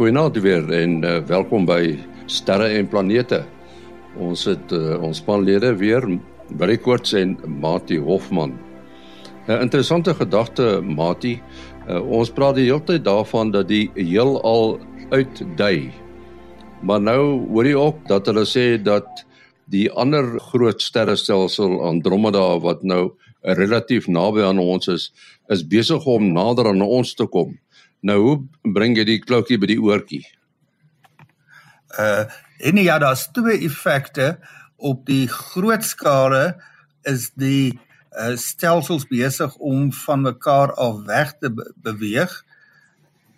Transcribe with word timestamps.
goeienaand 0.00 0.38
weer 0.40 0.70
en 0.72 1.02
uh, 1.04 1.18
welkom 1.28 1.66
by 1.68 1.98
Sterre 2.24 2.70
en 2.72 2.86
Planete. 2.88 3.42
Ons 4.16 4.46
het 4.48 4.72
uh, 4.72 4.94
ons 5.04 5.18
spanlede 5.20 5.74
weer 5.76 6.06
Barry 6.56 6.78
Koorts 6.80 7.12
en 7.20 7.34
Mati 7.60 7.98
Hofman. 8.00 8.54
'n 9.44 9.52
uh, 9.52 9.58
Interessante 9.60 10.14
gedagte 10.16 10.80
Mati. 10.80 11.34
Uh, 11.84 12.00
ons 12.00 12.32
praat 12.32 12.56
die 12.56 12.70
hele 12.70 12.80
tyd 12.80 13.04
daarvan 13.04 13.52
dat 13.52 13.68
die 13.68 13.90
heelal 13.98 14.78
uitdui. 15.12 15.92
Maar 16.80 17.00
nou 17.00 17.44
hoor 17.52 17.68
jy 17.68 17.76
ook 17.76 18.00
dat 18.08 18.32
hulle 18.32 18.48
sê 18.48 18.80
dat 18.80 19.26
die 19.68 19.90
ander 19.92 20.40
groot 20.48 20.80
sterrestelsel 20.80 21.76
Andromeda 21.84 22.56
wat 22.64 22.80
nou 22.82 23.10
relatief 23.42 24.08
naby 24.08 24.48
aan 24.48 24.64
ons 24.64 24.88
is, 24.88 25.12
is 25.52 25.60
besig 25.60 26.06
om 26.08 26.32
nader 26.32 26.72
aan 26.72 26.80
ons 26.80 27.12
te 27.14 27.28
kom. 27.28 27.52
Nou 28.00 28.18
hoe 28.24 28.36
bring 28.74 28.96
jy 28.96 29.04
die 29.08 29.20
kloutjie 29.20 29.58
by 29.60 29.70
die 29.74 29.80
oortjie? 29.80 30.24
Uh 31.98 32.24
en 32.60 32.76
ja, 32.76 32.98
daar's 33.00 33.30
twee 33.32 33.62
effekte 33.64 34.34
op 34.76 35.06
die 35.08 35.24
groot 35.32 35.84
skale 35.84 36.60
is 37.08 37.30
die 37.40 37.78
uh 38.12 38.36
stelsels 38.36 39.06
besig 39.08 39.56
om 39.56 39.88
van 40.04 40.26
mekaar 40.28 40.74
af 40.76 41.04
weg 41.08 41.32
te 41.40 41.48
be 41.48 41.64
beweeg 41.84 42.34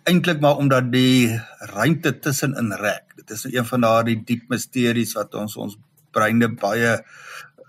eintlik 0.03 0.39
maar 0.43 0.59
omdat 0.59 0.91
die 0.91 1.39
ruimte 1.71 2.11
tussenin 2.19 2.73
rek. 2.79 3.15
Dit 3.15 3.29
is 3.31 3.45
een 3.47 3.65
van 3.65 3.85
daardie 3.85 4.19
diep 4.25 4.49
misteries 4.51 5.13
wat 5.15 5.35
ons 5.39 5.55
ons 5.55 5.77
breine 6.11 6.49
baie 6.59 6.97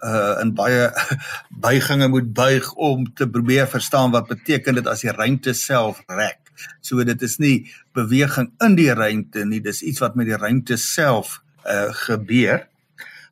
uh 0.05 0.35
in 0.43 0.51
baie 0.55 0.91
buiginge 1.67 2.09
moet 2.09 2.33
buig 2.35 2.73
om 2.75 3.07
te 3.15 3.29
probeer 3.31 3.69
verstaan 3.71 4.11
wat 4.11 4.29
beteken 4.29 4.81
dit 4.81 4.91
as 4.91 5.07
die 5.07 5.15
ruimte 5.15 5.55
self 5.55 6.03
rek. 6.09 6.44
So 6.81 7.05
dit 7.05 7.23
is 7.23 7.39
nie 7.39 7.71
beweging 7.97 8.53
in 8.65 8.77
die 8.79 8.93
ruimte 8.95 9.45
nie, 9.45 9.61
dis 9.61 9.83
iets 9.83 10.03
wat 10.05 10.17
met 10.17 10.31
die 10.31 10.39
ruimte 10.39 10.77
self 10.77 11.41
uh 11.65 11.91
gebeur. 12.07 12.67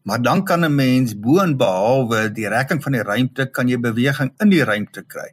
Maar 0.03 0.23
dan 0.23 0.45
kan 0.45 0.65
'n 0.65 0.75
mens 0.75 1.15
boonbehalwe 1.15 2.33
die 2.33 2.49
rekking 2.49 2.83
van 2.83 2.93
die 2.93 3.03
ruimte 3.03 3.47
kan 3.47 3.69
jy 3.69 3.79
beweging 3.79 4.33
in 4.39 4.49
die 4.49 4.65
ruimte 4.65 5.03
kry. 5.07 5.31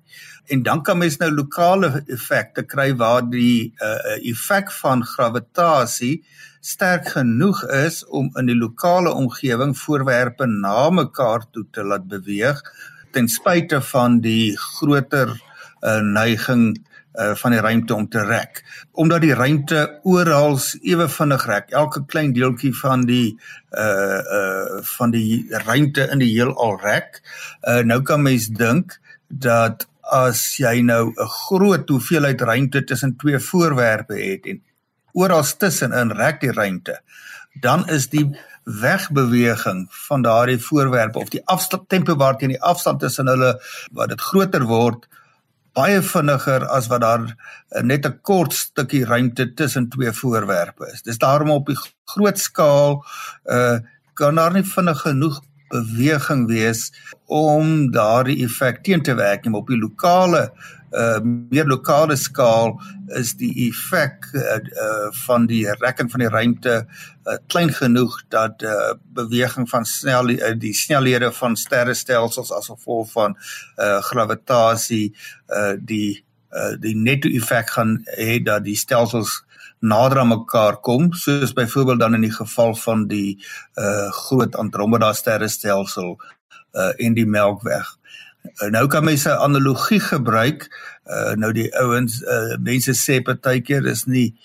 En 0.47 0.63
dan 0.63 0.83
kan 0.83 0.97
mens 0.97 1.17
nou 1.17 1.31
lokale 1.31 2.03
effekte 2.07 2.63
kry 2.63 2.95
waar 2.95 3.29
die 3.29 3.73
uh 3.81 4.29
effek 4.29 4.71
van 4.71 5.03
gravitasie 5.05 6.23
sterk 6.61 7.07
genoeg 7.07 7.63
is 7.63 8.05
om 8.05 8.29
in 8.35 8.45
die 8.45 8.57
lokale 8.57 9.13
omgewing 9.13 9.77
voorwerpe 9.77 10.45
na 10.45 10.89
mekaar 10.89 11.45
toe 11.51 11.65
te 11.71 11.83
laat 11.83 12.07
beweeg 12.07 12.61
ten 13.11 13.27
spyte 13.27 13.81
van 13.81 14.19
die 14.21 14.57
groter 14.57 15.31
uh 15.81 15.99
neiging 16.01 16.77
uh 17.13 17.35
van 17.35 17.51
die 17.51 17.61
ruimte 17.61 17.95
om 17.95 18.09
te 18.09 18.23
rek. 18.25 18.63
Omdat 18.91 19.21
die 19.21 19.33
ruimte 19.33 19.99
oral 20.03 20.59
ewe 20.81 21.09
vinnig 21.09 21.45
rek. 21.45 21.69
Elke 21.69 22.05
klein 22.05 22.33
deeltjie 22.33 22.73
van 22.77 23.05
die 23.05 23.39
uh 23.71 24.19
uh 24.39 24.81
van 24.95 25.11
die 25.11 25.45
ruimte 25.65 26.09
in 26.11 26.19
die 26.19 26.33
heelal 26.33 26.77
rek. 26.83 27.21
Uh 27.61 27.81
nou 27.81 28.01
kan 28.01 28.21
mens 28.21 28.47
dink 28.47 28.99
dat 29.27 29.87
as 30.09 30.57
jy 30.57 30.81
nou 30.81 31.13
'n 31.13 31.27
groot 31.27 31.89
hoeveelheid 31.89 32.41
ruimte 32.41 32.83
tussen 32.83 33.15
twee 33.17 33.39
voorwerpe 33.39 34.15
het 34.15 34.45
en 34.45 34.61
oral 35.13 35.43
tussenin 35.43 36.11
rek 36.11 36.41
die 36.41 36.51
ruimte 36.51 37.01
dan 37.61 37.87
is 37.89 38.09
die 38.09 38.25
wegbeweging 38.63 39.87
van 40.07 40.21
daardie 40.21 40.59
voorwerpe 40.59 41.19
of 41.19 41.29
die 41.29 41.45
afstand 41.45 41.89
tempo 41.89 42.15
waarteen 42.15 42.53
die 42.53 42.61
afstand 42.61 42.99
tussen 42.99 43.27
hulle 43.27 43.55
wat 43.91 44.09
dit 44.09 44.21
groter 44.21 44.65
word 44.69 45.07
baie 45.79 46.01
vinniger 46.05 46.65
as 46.67 46.89
wat 46.91 47.03
daar 47.05 47.25
uh, 47.25 47.83
net 47.83 48.05
'n 48.05 48.19
kort 48.21 48.53
stukkie 48.53 49.05
ruimte 49.05 49.53
tussen 49.53 49.89
twee 49.89 50.11
voorwerpe 50.11 50.91
is. 50.93 51.01
Dis 51.01 51.17
daarom 51.17 51.51
op 51.51 51.65
die 51.71 51.79
groot 52.05 52.39
skaal 52.39 53.03
uh 53.45 53.79
kan 54.19 54.35
daar 54.35 54.51
nie 54.51 54.67
vinnig 54.67 54.99
genoeg 54.99 55.37
beweging 55.71 56.47
wees 56.49 56.89
om 57.25 57.91
daardie 57.93 58.41
effek 58.45 58.81
teen 58.83 59.03
te 59.05 59.15
werk 59.15 59.45
nie 59.45 59.55
op 59.55 59.69
die 59.71 59.79
lokale 59.79 60.49
uh 60.91 61.19
meer 61.23 61.65
lokale 61.65 62.15
skaal 62.17 62.73
is 63.17 63.35
die 63.37 63.51
effek 63.67 64.25
uh, 64.33 64.57
uh 64.57 65.09
van 65.25 65.45
die 65.49 65.65
rekking 65.81 66.09
van 66.11 66.23
die 66.23 66.29
ruimte 66.29 66.75
uh, 66.81 67.37
klein 67.47 67.69
genoeg 67.73 68.15
dat 68.33 68.63
uh 68.63 68.95
beweging 69.13 69.69
van 69.69 69.85
snel 69.85 70.29
uh, 70.29 70.53
die 70.57 70.73
snelhede 70.73 71.31
van 71.31 71.55
sterrestelsels 71.55 72.51
as 72.51 72.71
gevolg 72.71 73.11
van 73.11 73.37
uh 73.77 73.99
gravitasie 74.09 75.13
uh 75.53 75.75
die 75.77 76.23
uh 76.49 76.73
die 76.81 76.95
netto 76.95 77.29
effek 77.29 77.69
gaan 77.77 77.99
hê 78.17 78.39
dat 78.43 78.65
die 78.65 78.77
stelsels 78.77 79.43
nader 79.79 80.19
aan 80.19 80.33
mekaar 80.33 80.81
kom 80.81 81.13
soos 81.13 81.53
byvoorbeeld 81.53 81.99
dan 81.99 82.17
in 82.17 82.25
die 82.25 82.33
geval 82.33 82.75
van 82.75 83.07
die 83.07 83.37
uh 83.77 84.09
groot 84.25 84.55
Andromeda 84.55 85.13
sterrestelsel 85.13 86.17
uh 86.73 86.91
en 86.97 87.13
die 87.13 87.25
Melkweg. 87.25 87.85
Uh, 87.85 87.99
nou 88.69 88.87
kan 88.87 89.03
mens 89.03 89.25
'n 89.25 89.39
analogie 89.39 89.99
gebruik. 89.99 90.69
Uh 91.05 91.33
nou 91.35 91.51
die 91.53 91.69
ouens 91.75 92.21
uh 92.21 92.57
mense 92.59 92.93
sê 92.93 93.21
partykeer 93.21 93.85
is 93.85 94.05
nie 94.05 94.35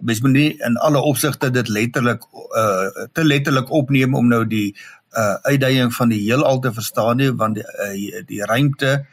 mens 0.00 0.20
moet 0.20 0.32
nie 0.32 0.58
in 0.66 0.76
alle 0.76 1.00
opsigte 1.00 1.50
dit 1.50 1.68
letterlik 1.68 2.22
uh 2.56 3.06
te 3.12 3.24
letterlik 3.24 3.70
opneem 3.70 4.14
om 4.14 4.28
nou 4.28 4.44
die 4.46 4.76
uh 5.16 5.36
uitdaging 5.42 5.94
van 5.94 6.08
die 6.08 6.20
heelal 6.20 6.58
te 6.58 6.72
verstaan 6.72 7.16
nie 7.16 7.32
want 7.32 7.54
die 7.54 7.64
uh, 7.64 8.22
die 8.26 8.44
ruimte 8.44 9.06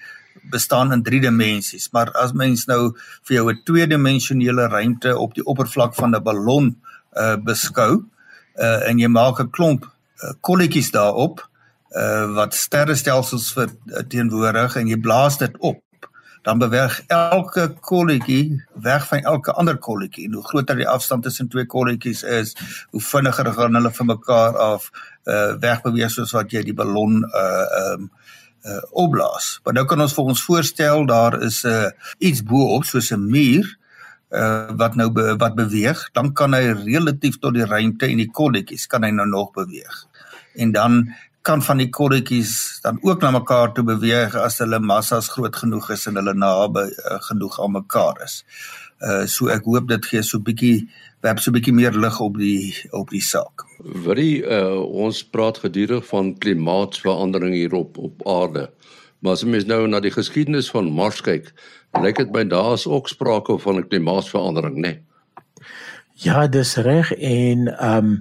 bestaan 0.52 0.92
in 0.92 1.04
3 1.04 1.22
dimensies. 1.22 1.90
Maar 1.92 2.12
as 2.12 2.34
mens 2.34 2.66
nou 2.66 2.94
vir 3.24 3.36
jou 3.36 3.52
'n 3.52 3.62
tweedimensionele 3.64 4.68
ruimte 4.68 5.18
op 5.18 5.34
die 5.34 5.46
oppervlak 5.46 5.96
van 5.96 6.16
'n 6.16 6.24
ballon 6.24 6.76
uh 7.18 7.36
beskou 7.36 8.04
uh 8.56 8.90
en 8.90 9.00
jy 9.00 9.08
maak 9.08 9.40
'n 9.40 9.50
klomp 9.50 9.86
uh, 9.86 10.34
kolletjies 10.42 10.92
daarop 10.92 11.50
uh 11.96 12.34
wat 12.36 12.54
sterrestelsels 12.54 13.52
verteenwoordig 13.56 14.76
en 14.76 14.88
jy 14.88 15.00
blaas 15.00 15.38
dit 15.38 15.58
op 15.60 15.80
dan 16.46 16.62
beweeg 16.62 17.00
elke 17.08 17.74
kolletjie 17.82 18.64
weg 18.86 19.08
van 19.08 19.24
elke 19.26 19.52
ander 19.58 19.78
kolletjie. 19.82 20.28
Hoe 20.34 20.44
groter 20.46 20.78
die 20.78 20.88
afstand 20.88 21.24
tussen 21.26 21.50
twee 21.50 21.66
kolletjies 21.66 22.22
is, 22.24 22.54
hoe 22.94 23.02
vinniger 23.02 23.50
gaan 23.54 23.74
hulle 23.80 23.92
van 23.92 24.12
mekaar 24.12 24.58
af 24.58 24.90
uh 25.26 25.56
wegbeweeg 25.62 26.12
soos 26.14 26.36
wat 26.38 26.54
jy 26.54 26.62
die 26.68 26.78
ballon 26.78 27.24
uh 27.26 27.96
um 27.96 28.12
uh 28.66 28.84
opblaas. 28.92 29.56
Maar 29.64 29.80
nou 29.80 29.86
kan 29.90 30.06
ons 30.06 30.14
vir 30.14 30.30
ons 30.36 30.46
voorstel 30.46 31.06
daar 31.10 31.42
is 31.42 31.64
'n 31.66 31.74
uh, 31.74 31.90
iets 32.20 32.44
bo-op 32.44 32.86
soos 32.86 33.10
'n 33.12 33.26
muur 33.26 33.66
uh 34.30 34.70
wat 34.78 34.96
nou 34.96 35.10
be, 35.10 35.36
wat 35.38 35.56
beweeg, 35.56 36.10
dan 36.14 36.34
kan 36.34 36.54
hy 36.54 36.74
relatief 36.86 37.40
tot 37.40 37.54
die 37.54 37.66
ruimte 37.66 38.06
en 38.06 38.18
die 38.18 38.32
kolletjies 38.32 38.88
kan 38.88 39.04
hy 39.04 39.10
nou 39.10 39.28
nog 39.28 39.52
beweeg. 39.52 40.06
En 40.56 40.72
dan 40.72 41.10
kan 41.46 41.62
van 41.62 41.78
die 41.82 41.92
korretjies 41.94 42.80
dan 42.82 42.98
ook 43.06 43.22
na 43.22 43.32
mekaar 43.36 43.74
toe 43.74 43.84
beweeg 43.86 44.34
as 44.40 44.58
hulle 44.64 44.80
massas 44.82 45.30
groot 45.34 45.56
genoeg 45.56 45.92
is 45.94 46.08
en 46.10 46.18
hulle 46.20 46.34
naby 46.34 46.88
uh, 46.90 47.20
genoeg 47.28 47.60
aan 47.62 47.76
mekaar 47.78 48.24
is. 48.26 48.42
Uh 49.06 49.26
so 49.30 49.52
ek 49.54 49.68
hoop 49.70 49.90
dit 49.92 50.10
gee 50.10 50.24
so 50.24 50.42
bietjie 50.42 50.88
werp 51.26 51.42
so 51.44 51.54
bietjie 51.54 51.76
meer 51.76 51.94
lig 51.94 52.20
op 52.24 52.40
die 52.42 52.74
op 52.98 53.14
die 53.14 53.22
saak. 53.22 53.66
Wat 54.08 54.18
die 54.18 54.42
uh 54.42 54.82
ons 55.06 55.22
praat 55.36 55.62
gedurig 55.66 56.06
van 56.10 56.34
klimaatsverandering 56.42 57.54
hier 57.54 57.78
op 57.78 58.00
op 58.10 58.26
aarde. 58.38 58.70
Maar 59.22 59.38
as 59.38 59.46
mens 59.46 59.70
nou 59.70 59.84
na 59.90 60.02
die 60.02 60.14
geskiedenis 60.14 60.72
van 60.74 60.90
Mars 60.94 61.22
kyk, 61.26 61.52
lyk 62.02 62.24
dit 62.24 62.34
my 62.34 62.46
daar 62.50 62.74
is 62.74 62.88
ook 62.90 63.10
sprake 63.12 63.60
van 63.62 63.84
'n 63.84 63.88
klimaatsverandering, 63.90 64.76
né? 64.82 64.82
Nee? 64.82 65.05
Ja, 66.16 66.46
dis 66.48 66.78
reg 66.80 67.10
en 67.12 67.68
ehm 67.68 68.06
um, 68.06 68.20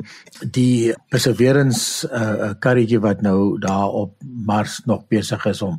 die 0.51 0.95
Perseverance 1.15 2.09
uh 2.11 2.51
karretjie 2.59 2.99
wat 2.99 3.21
nou 3.23 3.59
daar 3.63 3.95
op 3.95 4.17
Mars 4.47 4.81
nog 4.85 5.05
besig 5.09 5.45
is 5.47 5.63
om 5.63 5.79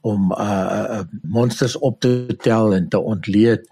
om 0.00 0.32
uh, 0.32 0.98
uh 0.98 1.00
monsters 1.22 1.78
op 1.78 2.00
te 2.00 2.36
tel 2.42 2.74
en 2.74 2.88
te 2.88 3.00
ontleed 3.00 3.64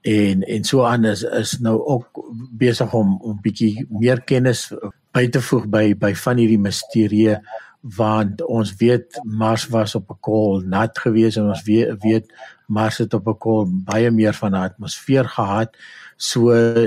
en 0.00 0.42
en 0.42 0.64
so 0.64 0.84
aan 0.86 1.04
is 1.04 1.58
nou 1.58 1.82
ook 1.82 2.22
besig 2.58 2.94
om 2.94 3.18
'n 3.26 3.38
bietjie 3.42 3.86
meer 3.90 4.22
kennis 4.22 4.70
by 5.10 5.26
te 5.28 5.42
voeg 5.42 5.66
by 5.66 5.94
by 5.98 6.14
van 6.14 6.36
hierdie 6.36 6.62
misterie 6.62 7.38
want 7.82 8.42
ons 8.46 8.74
weet 8.78 9.18
Mars 9.26 9.66
was 9.68 9.94
op 9.94 10.10
'n 10.10 10.20
kol 10.20 10.60
nat 10.60 10.98
geweest 10.98 11.36
en 11.36 11.48
ons 11.48 11.62
weet 11.62 12.02
weet 12.02 12.32
Mars 12.66 12.98
het 12.98 13.14
op 13.14 13.26
'n 13.26 13.38
kol 13.38 13.66
baie 13.84 14.10
meer 14.10 14.34
van 14.34 14.52
'n 14.52 14.62
atmosfeer 14.70 15.24
gehad. 15.28 15.76
So 16.16 16.52
uh, 16.52 16.86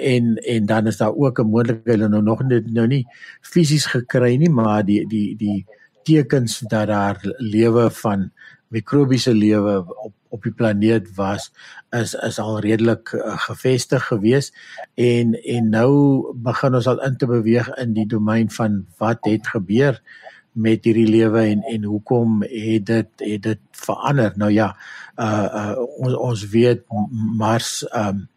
en 0.00 0.36
en 0.36 0.66
dan 0.66 0.86
is 0.86 0.96
daar 0.96 1.14
ook 1.14 1.38
'n 1.38 1.46
moontlikheid 1.46 1.86
hulle 1.86 2.08
nou 2.08 2.22
nog 2.22 2.42
net 2.42 2.72
nou 2.72 2.86
nie 2.86 3.06
fisies 3.40 3.86
gekry 3.86 4.36
nie 4.36 4.50
maar 4.50 4.84
die 4.84 5.06
die 5.06 5.36
die 5.36 5.66
tekens 6.02 6.58
dat 6.58 6.86
daar 6.86 7.18
lewe 7.38 7.90
van 7.90 8.32
mikrobiese 8.68 9.34
lewe 9.34 9.84
op 9.96 10.12
op 10.32 10.42
die 10.48 10.54
planeet 10.56 11.12
was 11.18 11.50
is 11.92 12.14
is 12.14 12.40
al 12.40 12.60
redelik 12.64 13.12
uh, 13.12 13.36
gevestig 13.46 14.06
gewees 14.08 14.52
en 14.94 15.36
en 15.36 15.70
nou 15.76 15.92
begin 16.34 16.80
ons 16.80 16.88
al 16.88 17.02
in 17.04 17.16
te 17.20 17.28
beweeg 17.28 17.68
in 17.84 17.92
die 17.96 18.08
domein 18.08 18.50
van 18.50 18.82
wat 18.98 19.28
het 19.28 19.52
gebeur 19.54 20.00
met 20.52 20.84
hierdie 20.84 21.08
lewe 21.08 21.44
en 21.48 21.62
en 21.68 21.84
hoekom 21.84 22.42
het 22.42 22.86
dit 22.86 23.24
het 23.24 23.42
dit 23.42 23.60
verander. 23.84 24.32
Nou 24.36 24.50
ja 24.52 24.72
uh, 25.16 25.48
uh 25.60 25.76
ons 26.04 26.16
ons 26.16 26.48
weet 26.52 26.84
Mars 27.38 27.82
um 27.96 28.28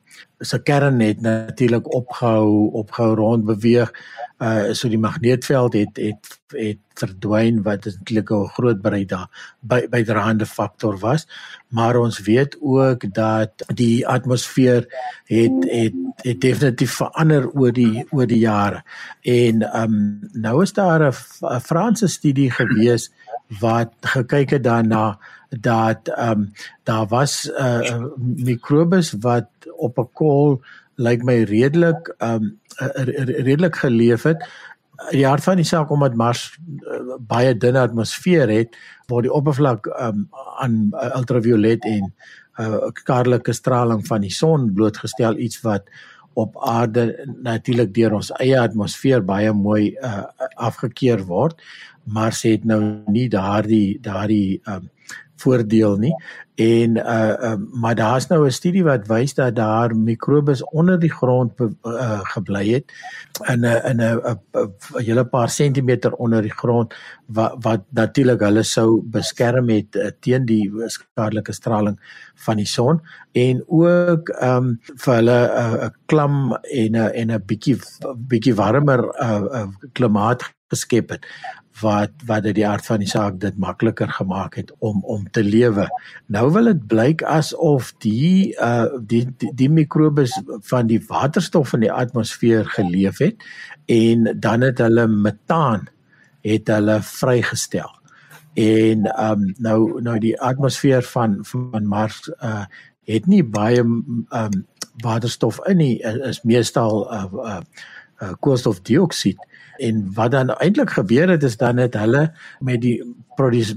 se 0.46 0.62
kern 0.64 1.00
het 1.00 1.22
natuurlik 1.22 1.94
opgehou 1.94 2.72
opgehou 2.72 3.16
rond 3.16 3.46
beweeg. 3.46 3.92
Uh 4.40 4.74
so 4.74 4.90
die 4.92 5.00
magneetveld 5.00 5.74
het 5.74 5.98
het 5.98 6.40
het 6.56 6.80
verdwyn 7.00 7.62
wat 7.64 7.86
eintlik 7.86 8.32
'n 8.32 8.50
groot 8.56 8.82
bydrae 8.82 9.28
by 9.60 9.88
bydraende 9.90 10.46
faktor 10.46 10.98
was. 11.00 11.28
Maar 11.70 11.96
ons 11.96 12.20
weet 12.20 12.58
ook 12.62 13.14
dat 13.14 13.52
die 13.74 14.08
atmosfeer 14.08 14.86
het 15.26 15.66
het 15.70 15.94
het 16.16 16.42
definitief 16.42 16.92
verander 16.92 17.50
oor 17.52 17.72
die 17.72 18.06
oor 18.12 18.28
die 18.28 18.40
jare. 18.40 18.84
En 19.22 19.82
um 19.82 20.20
nou 20.32 20.62
is 20.62 20.74
daar 20.74 21.02
'n 21.08 21.60
Franse 21.60 22.08
studie 22.08 22.52
gewees 22.52 23.12
wat 23.60 23.94
gekyk 24.02 24.50
het 24.50 24.64
daarna 24.64 25.18
dat 25.50 26.10
um 26.20 26.52
daar 26.84 27.08
was 27.08 27.50
'n 27.50 27.62
uh, 27.62 28.06
mikrobes 28.18 29.14
wat 29.20 29.48
op 29.78 29.98
'n 30.00 30.10
kol 30.14 30.62
lyk 30.96 31.24
my 31.24 31.44
redelik 31.44 32.16
um 32.20 32.60
redelik 33.48 33.76
geleef 33.76 34.24
het. 34.24 34.48
Die 35.12 35.26
hart 35.28 35.44
van 35.44 35.56
die 35.56 35.66
saak 35.66 35.90
omdat 35.90 36.16
Mars 36.16 36.58
uh, 36.80 37.16
baie 37.20 37.58
dunne 37.58 37.80
atmosfeer 37.80 38.50
het 38.50 38.76
waar 39.08 39.22
die 39.22 39.34
oppervlak 39.34 39.86
um 39.86 40.28
aan 40.60 40.92
ultraviolet 41.16 41.86
en 41.86 42.14
uh 42.60 42.88
skadelike 42.94 43.54
straling 43.54 44.08
van 44.08 44.22
die 44.22 44.32
son 44.32 44.74
blootgestel 44.74 45.38
iets 45.38 45.62
wat 45.62 45.84
op 46.34 46.56
aarde 46.68 47.28
natuurlik 47.44 47.94
deur 47.94 48.14
ons 48.14 48.32
eie 48.40 48.60
atmosfeer 48.60 49.24
baie 49.26 49.52
mooi 49.54 49.96
uh 49.96 50.24
afgekeur 50.56 51.24
word 51.28 51.62
maar 52.06 52.32
sê 52.32 52.56
dit 52.58 52.66
nou 52.66 52.82
nie 53.08 53.30
daardie 53.30 54.00
daardie 54.02 54.62
um 54.66 54.90
voordeel 55.36 55.98
nie. 55.98 56.14
En 56.56 56.98
uh, 56.98 57.34
uh 57.44 57.56
maar 57.82 57.96
daar's 57.96 58.28
nou 58.28 58.46
'n 58.46 58.52
studie 58.52 58.84
wat 58.84 59.08
wys 59.08 59.34
dat 59.34 59.56
daar 59.56 59.96
mikrobes 59.96 60.64
onder 60.64 61.00
die 61.00 61.12
grond 61.12 61.52
uh, 61.60 62.20
gebly 62.24 62.70
het 62.70 62.92
in 63.52 63.60
'n 63.60 63.82
in 63.90 64.02
'n 64.02 64.20
'n 64.24 65.04
hele 65.04 65.26
paar 65.26 65.50
sentimeter 65.50 66.14
onder 66.14 66.42
die 66.42 66.56
grond 66.56 66.94
wat 67.26 67.56
wat 67.60 67.82
natuurlik 67.90 68.40
hulle 68.40 68.64
sou 68.64 69.02
beskerm 69.04 69.70
het 69.70 69.96
uh, 69.96 70.10
teen 70.20 70.46
die 70.46 70.72
skadelike 70.88 71.54
straling 71.54 72.00
van 72.36 72.58
die 72.58 72.68
son. 72.68 73.02
En 73.32 73.64
ook 73.68 74.30
um 74.42 74.80
vir 74.96 75.16
hulle 75.16 75.40
'n 75.48 75.84
uh, 75.84 75.90
klam 76.06 76.54
en 76.54 76.92
'n 76.92 77.12
en 77.14 77.32
'n 77.32 77.44
bietjie 77.46 77.78
bietjie 78.16 78.56
warmer 78.56 79.04
uh, 79.22 79.44
uh 79.52 79.68
klimaat 79.92 80.55
geskep 80.74 81.10
het 81.14 81.26
wat 81.82 82.12
wat 82.26 82.46
dit 82.48 82.56
die 82.56 82.68
aard 82.68 82.86
van 82.88 83.02
die 83.04 83.10
saak 83.10 83.40
dit 83.42 83.58
makliker 83.60 84.10
gemaak 84.18 84.56
het 84.56 84.72
om 84.80 85.02
om 85.04 85.26
te 85.36 85.44
lewe. 85.44 85.88
Nou 86.32 86.46
wil 86.56 86.72
dit 86.72 86.86
blyk 86.88 87.24
asof 87.28 87.92
die 88.04 88.56
uh 88.64 88.88
die 89.00 89.26
die, 89.38 89.52
die 89.54 89.70
mikrobes 89.70 90.34
van 90.70 90.88
die 90.88 91.02
waterstof 91.08 91.74
in 91.76 91.84
die 91.84 91.92
atmosfeer 91.92 92.66
geleef 92.78 93.20
het 93.20 93.44
en 93.92 94.32
dan 94.40 94.64
het 94.64 94.80
hulle 94.80 95.08
metaan 95.08 95.90
het 96.46 96.72
hulle 96.72 97.02
vrygestel. 97.02 97.92
En 98.56 99.10
um 99.30 99.50
nou 99.58 100.02
nou 100.02 100.20
die 100.20 100.38
atmosfeer 100.42 101.04
van 101.04 101.42
van 101.44 101.88
Mars 101.88 102.30
uh 102.40 102.66
het 103.06 103.28
nie 103.28 103.44
baie 103.44 103.84
um 103.84 104.64
waterstof 105.04 105.60
in 105.70 105.78
nie 105.78 106.00
is 106.02 106.42
meestal 106.42 107.04
uh, 107.14 107.26
uh, 107.34 107.60
uh 108.24 108.32
koolstofdioksied 108.40 109.44
en 109.80 110.14
wat 110.14 110.32
dan 110.32 110.54
eintlik 110.56 110.96
gebeur 110.98 111.30
het 111.30 111.44
is 111.44 111.58
dan 111.58 111.78
het 111.78 111.94
hulle 112.00 112.32
met 112.60 112.82
die 112.82 113.00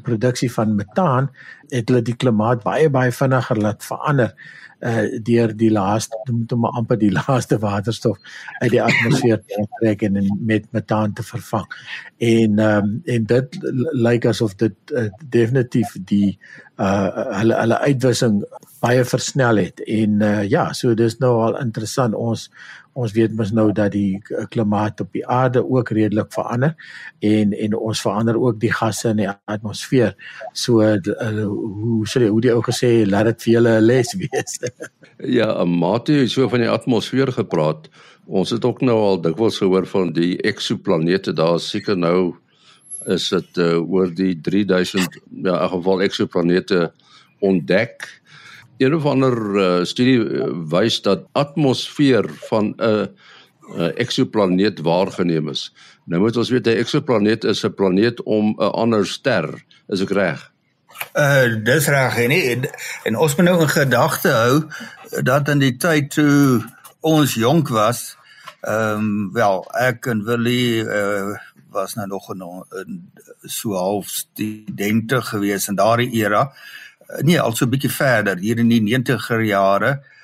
produksie 0.04 0.52
van 0.52 0.74
metaan 0.74 1.30
het 1.68 1.88
hulle 1.88 2.02
die 2.02 2.16
klimaat 2.16 2.62
baie 2.62 2.90
baie 2.90 3.12
vinniger 3.12 3.60
laat 3.60 3.84
verander 3.84 4.34
uh 4.80 5.18
deur 5.26 5.52
die 5.58 5.70
laaste 5.74 6.18
moet 6.30 6.52
hom 6.54 6.66
amper 6.70 6.98
die 6.98 7.10
laaste 7.18 7.58
waterstof 7.58 8.18
uit 8.60 8.70
die 8.70 8.82
atmosfeer 8.82 9.40
te 9.42 9.64
trek 9.80 10.04
en 10.06 10.20
met 10.38 10.68
metaan 10.70 11.12
te 11.12 11.22
vervang. 11.22 11.66
En 12.18 12.58
ehm 12.58 12.84
um, 12.84 13.00
en 13.04 13.26
dit 13.26 13.58
lyk 13.92 14.26
asof 14.26 14.54
dit 14.54 14.76
uh, 14.94 15.08
definitief 15.28 15.96
die 15.98 16.38
uh 16.78 17.34
hulle 17.40 17.58
hulle 17.58 17.78
uitwissing 17.78 18.44
baie 18.80 19.04
versnel 19.04 19.56
het. 19.56 19.82
En 19.82 20.22
uh 20.22 20.44
ja, 20.46 20.72
so 20.72 20.94
dis 20.94 21.18
nou 21.18 21.34
al 21.42 21.58
interessant 21.58 22.14
ons 22.14 22.50
ons 22.98 23.12
weet 23.14 23.34
mos 23.34 23.50
nou 23.54 23.72
dat 23.72 23.92
die 23.94 24.22
klimaat 24.50 25.00
op 25.00 25.12
die 25.12 25.26
aarde 25.26 25.62
ook 25.62 25.87
redelik 25.90 26.32
verander 26.34 26.74
en 27.24 27.52
en 27.52 27.76
ons 27.76 28.00
verander 28.00 28.38
ook 28.40 28.60
die 28.60 28.72
gasse 28.72 29.08
in 29.12 29.22
die 29.22 29.28
atmosfeer. 29.28 30.14
So 30.52 30.82
uh, 30.82 30.98
hoe 31.44 32.06
sê 32.08 32.28
hoe 32.28 32.40
die 32.44 32.52
ou 32.54 32.62
gesê 32.66 33.06
laat 33.06 33.30
dit 33.32 33.46
vir 33.46 33.52
julle 33.54 33.78
'n 33.78 33.86
les 33.86 34.14
wees. 34.20 34.60
ja, 35.38 35.64
Mate 35.64 36.12
het 36.12 36.30
so 36.30 36.48
van 36.48 36.60
die 36.60 36.70
atmosfeer 36.70 37.32
gepraat. 37.32 37.88
Ons 38.26 38.50
het 38.50 38.64
ook 38.64 38.80
nou 38.80 38.98
al 38.98 39.20
dikwels 39.20 39.58
gehoor 39.58 39.86
van 39.86 40.12
die 40.12 40.36
eksoplanete. 40.42 41.32
Daar 41.32 41.60
seker 41.60 41.96
nou 41.96 42.36
is 43.06 43.28
dit 43.28 43.58
uh, 43.58 43.78
oor 43.80 44.10
die 44.14 44.34
3000 44.40 45.20
ja, 45.42 45.62
in 45.62 45.68
geval 45.68 46.02
eksoplanete 46.02 46.92
ontdek 47.40 48.04
een 48.78 48.94
of 48.94 49.06
ander 49.06 49.34
uh, 49.54 49.84
studie 49.84 50.20
wys 50.70 51.00
dat 51.02 51.26
atmosfeer 51.32 52.28
van 52.50 52.74
'n 52.76 52.82
uh, 52.82 53.06
uh, 53.74 53.90
eksoplaneet 54.00 54.80
waargeneem 54.80 55.48
is. 55.48 55.72
Nou 56.04 56.22
moet 56.22 56.36
ons 56.36 56.50
weet 56.50 56.66
'n 56.66 56.78
eksoplaneet 56.78 57.44
is 57.44 57.64
'n 57.64 57.74
planeet 57.74 58.22
om 58.22 58.54
'n 58.58 58.72
ander 58.72 59.06
ster, 59.06 59.64
is 59.88 60.00
ek 60.00 60.10
reg? 60.10 60.52
Uh 61.14 61.64
dis 61.64 61.86
reg 61.86 62.16
en 62.18 62.30
en, 62.30 62.68
en 63.04 63.16
ons 63.16 63.36
moet 63.36 63.44
nou 63.44 63.60
in 63.60 63.68
gedagte 63.68 64.28
hou 64.28 64.64
dat 65.22 65.48
in 65.48 65.58
die 65.58 65.76
tyd 65.76 66.10
toe 66.10 66.64
ons 67.00 67.34
jonk 67.34 67.68
was, 67.68 68.16
ehm 68.60 68.98
um, 68.98 69.32
wel 69.32 69.64
ek 69.78 70.06
en 70.06 70.24
Willie 70.24 70.84
uh 70.84 71.36
was 71.70 71.94
nou 71.94 72.06
nog 72.06 72.34
'n 72.34 73.10
so 73.42 73.72
half 73.72 74.08
studente 74.08 75.22
gewees 75.22 75.68
in 75.68 75.74
daardie 75.74 76.10
era. 76.12 76.52
Eh, 77.06 77.22
nee, 77.22 77.40
al 77.40 77.54
so 77.54 77.64
'n 77.64 77.70
bietjie 77.70 77.90
verder 77.90 78.36
hier 78.38 78.58
in 78.58 78.68
die 78.68 78.82
90er 78.82 79.40
jare. 79.40 79.88
Eh, 79.88 80.17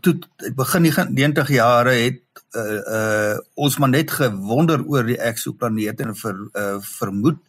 toe 0.00 0.18
begin 0.54 0.82
die 0.82 0.92
90 0.92 1.48
jare 1.48 1.94
het 1.98 2.20
uh 2.54 2.80
uh 2.96 3.36
ons 3.54 3.78
maar 3.78 3.90
net 3.90 4.10
gewonder 4.10 4.82
oor 4.86 5.06
die 5.06 5.18
eksoplanete 5.18 6.04
en 6.04 6.16
ver, 6.16 6.36
uh 6.54 6.78
vermoed 6.80 7.40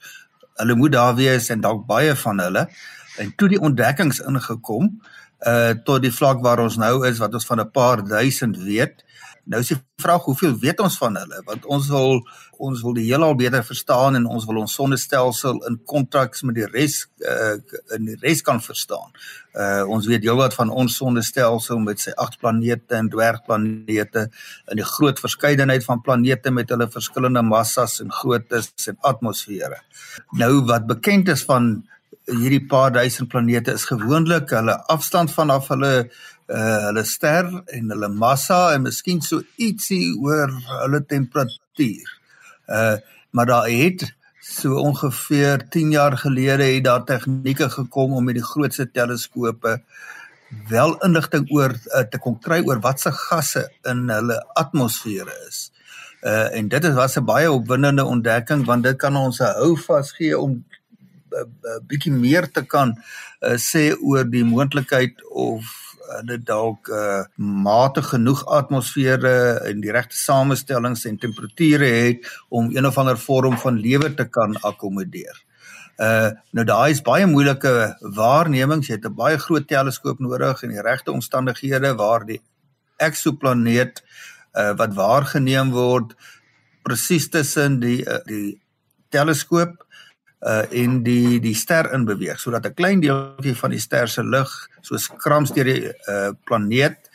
hulle 0.56 0.76
moet 0.76 0.92
daar 0.92 1.16
wees 1.16 1.50
en 1.50 1.62
dalk 1.62 1.86
baie 1.88 2.16
van 2.16 2.40
hulle. 2.40 2.68
En 3.20 3.34
toe 3.36 3.50
die 3.52 3.60
ontdekkings 3.60 4.22
ingekom 4.24 4.92
uh 5.48 5.74
tot 5.88 6.02
die 6.02 6.14
vlak 6.14 6.42
waar 6.44 6.64
ons 6.64 6.78
nou 6.82 7.06
is 7.08 7.20
wat 7.24 7.34
ons 7.34 7.46
van 7.46 7.62
'n 7.62 7.72
paar 7.72 8.04
duisend 8.08 8.58
weet. 8.58 9.04
Nou 9.46 9.62
is 9.62 9.70
die 9.70 9.78
vraag 10.02 10.26
hoeveel 10.26 10.56
weet 10.62 10.80
ons 10.82 10.98
van 10.98 11.18
hulle? 11.20 11.42
Want 11.46 11.66
ons 11.70 11.88
wil 11.94 12.20
ons 12.66 12.82
wil 12.86 12.94
die 12.96 13.04
heelal 13.10 13.36
beter 13.36 13.66
verstaan 13.68 14.16
en 14.16 14.26
ons 14.32 14.46
wil 14.48 14.62
ons 14.62 14.74
sonnestelsel 14.78 15.58
in 15.68 15.76
kontaks 15.86 16.46
met 16.48 16.56
die 16.56 16.68
res 16.72 17.02
uh, 17.20 17.58
in 17.98 18.08
die 18.08 18.16
res 18.24 18.42
kan 18.48 18.62
verstaan. 18.64 19.12
Uh 19.54 19.84
ons 19.92 20.08
weet 20.10 20.24
heelwat 20.26 20.56
van 20.58 20.72
ons 20.72 20.98
sonnestelsel 20.98 21.82
met 21.84 22.02
sy 22.02 22.16
agt 22.26 22.40
planete 22.42 22.98
en 22.98 23.12
dwergplanete 23.12 24.28
en 24.72 24.82
die 24.82 24.88
groot 24.96 25.20
verskeidenheid 25.22 25.86
van 25.86 26.02
planete 26.06 26.54
met 26.56 26.72
hulle 26.74 26.88
verskillende 26.92 27.44
massas 27.46 28.00
en 28.04 28.14
groottes 28.22 28.72
en 28.90 28.98
atmosfere. 29.12 29.82
Nou 30.40 30.54
wat 30.72 30.88
bekend 30.90 31.30
is 31.36 31.46
van 31.46 31.76
hierdie 32.26 32.64
paar 32.66 32.92
duisend 32.94 33.30
planete 33.30 33.76
is 33.78 33.86
gewoonlik 33.86 34.50
hulle 34.56 34.80
afstand 34.90 35.34
vanaf 35.34 35.70
hulle 35.74 35.92
uh 36.48 36.82
hulle 36.88 37.04
ster 37.04 37.48
en 37.74 37.90
hulle 37.90 38.10
massa 38.10 38.60
en 38.76 38.86
miskien 38.86 39.22
so 39.22 39.42
ietsie 39.58 40.14
oor 40.22 40.52
hulle 40.84 41.02
temperatuur. 41.06 42.12
Uh 42.70 42.98
maar 43.36 43.46
daar 43.46 43.68
het 43.68 44.06
so 44.40 44.78
ongeveer 44.80 45.70
10 45.70 45.92
jaar 45.92 46.18
gelede 46.18 46.64
het 46.64 46.84
daar 46.84 47.04
tegnieke 47.04 47.70
gekom 47.70 48.14
om 48.14 48.24
met 48.24 48.38
die 48.38 48.44
grootste 48.44 48.92
teleskope 48.92 49.82
wel 50.70 50.98
inligting 51.04 51.52
oor 51.52 51.74
uh, 51.74 52.04
te 52.10 52.20
kon 52.22 52.38
kry 52.40 52.62
oor 52.64 52.80
watse 52.80 53.12
gasse 53.12 53.66
in 53.90 54.06
hulle 54.10 54.38
atmosfere 54.54 55.34
is. 55.48 55.72
Uh 56.22 56.58
en 56.58 56.68
dit 56.68 56.84
is 56.84 56.94
was 56.94 57.18
'n 57.18 57.26
baie 57.26 57.52
opwindende 57.52 58.06
ontdekking 58.06 58.66
want 58.66 58.84
dit 58.84 58.98
kan 58.98 59.16
ons 59.16 59.40
'n 59.40 59.58
hou 59.58 59.76
vas 59.88 60.12
gee 60.12 60.40
om 60.40 60.64
uh, 61.34 61.40
uh, 61.40 61.80
bietjie 61.88 62.14
meer 62.14 62.52
te 62.52 62.62
kan 62.62 62.96
uh, 63.42 63.58
sê 63.58 63.98
oor 64.02 64.30
die 64.30 64.46
moontlikheid 64.46 65.26
of 65.30 65.85
hulle 66.14 66.38
dalk 66.44 66.90
uh, 66.90 67.24
mate 67.38 68.02
genoeg 68.06 68.44
atmosfere 68.58 69.34
en 69.70 69.82
die 69.84 69.92
regte 69.92 70.18
samestellings 70.18 71.06
en 71.10 71.18
temperature 71.18 71.86
het 71.86 72.30
om 72.50 72.70
een 72.74 72.86
of 72.86 72.98
ander 72.98 73.18
vorm 73.18 73.58
van 73.58 73.80
lewe 73.82 74.14
te 74.14 74.28
kan 74.30 74.58
akkommodeer. 74.62 75.42
Uh 75.96 76.32
nou 76.52 76.66
daai 76.68 76.92
is 76.92 77.02
baie 77.02 77.28
moeilike 77.28 77.96
waarnemings. 78.18 78.88
Jy 78.88 78.98
het 78.98 79.06
'n 79.06 79.16
baie 79.16 79.38
groot 79.40 79.68
teleskoop 79.68 80.20
nodig 80.20 80.64
en 80.64 80.70
die 80.70 80.82
regte 80.82 81.12
omstandighede 81.12 81.96
waar 81.96 82.26
die 82.26 82.42
eksoplaneet 82.98 84.04
uh 84.54 84.74
wat 84.76 84.94
waargeneem 84.94 85.72
word 85.72 86.16
presies 86.84 87.30
tussen 87.30 87.80
die 87.80 88.04
uh, 88.04 88.20
die 88.26 88.60
teleskoop 89.10 89.86
uh 90.46 90.64
en 90.84 91.02
die 91.04 91.40
die 91.42 91.56
ster 91.58 91.92
in 91.94 92.06
beweeg 92.06 92.40
sodat 92.40 92.66
'n 92.66 92.78
klein 92.78 93.02
deeltjie 93.02 93.56
van 93.56 93.72
die 93.72 93.82
ster 93.82 94.08
se 94.08 94.24
lig 94.24 94.52
soos 94.82 95.08
krams 95.08 95.52
deur 95.52 95.66
die 95.66 95.92
uh 96.08 96.32
planeet 96.46 97.10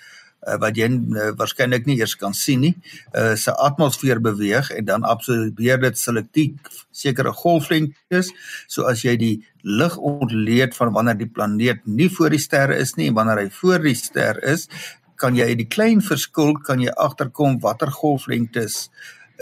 uh, 0.47 0.57
wat 0.61 0.79
jy 0.79 0.89
uh, 0.89 1.31
waarskynlik 1.39 1.87
nie 1.89 1.99
eers 2.01 2.17
kan 2.19 2.35
sien 2.37 2.65
nie, 2.65 2.75
uh, 3.15 3.35
se 3.37 3.53
atmosfeer 3.53 4.21
beweeg 4.25 4.71
en 4.77 4.87
dan 4.89 5.07
absorbeer 5.09 5.81
dit 5.83 5.99
selektief 5.99 6.85
sekere 6.93 7.33
golflengtes. 7.37 8.33
So 8.69 8.89
as 8.91 9.05
jy 9.05 9.17
die 9.21 9.35
lig 9.63 9.97
ontleed 9.97 10.77
van 10.77 10.95
wanneer 10.97 11.19
die 11.21 11.31
planeet 11.31 11.85
nie 11.87 12.09
voor 12.13 12.33
die 12.35 12.43
sterre 12.43 12.79
is 12.81 12.97
nie 12.97 13.11
en 13.11 13.19
wanneer 13.19 13.45
hy 13.45 13.51
voor 13.61 13.85
die 13.85 13.97
ster 13.99 14.41
is, 14.43 14.69
kan 15.21 15.37
jy 15.37 15.51
uit 15.53 15.61
die 15.61 15.69
klein 15.69 16.01
verskil 16.01 16.55
kan 16.65 16.81
jy 16.81 16.93
agterkom 16.97 17.59
watter 17.61 17.91
golflengtes 17.93 18.87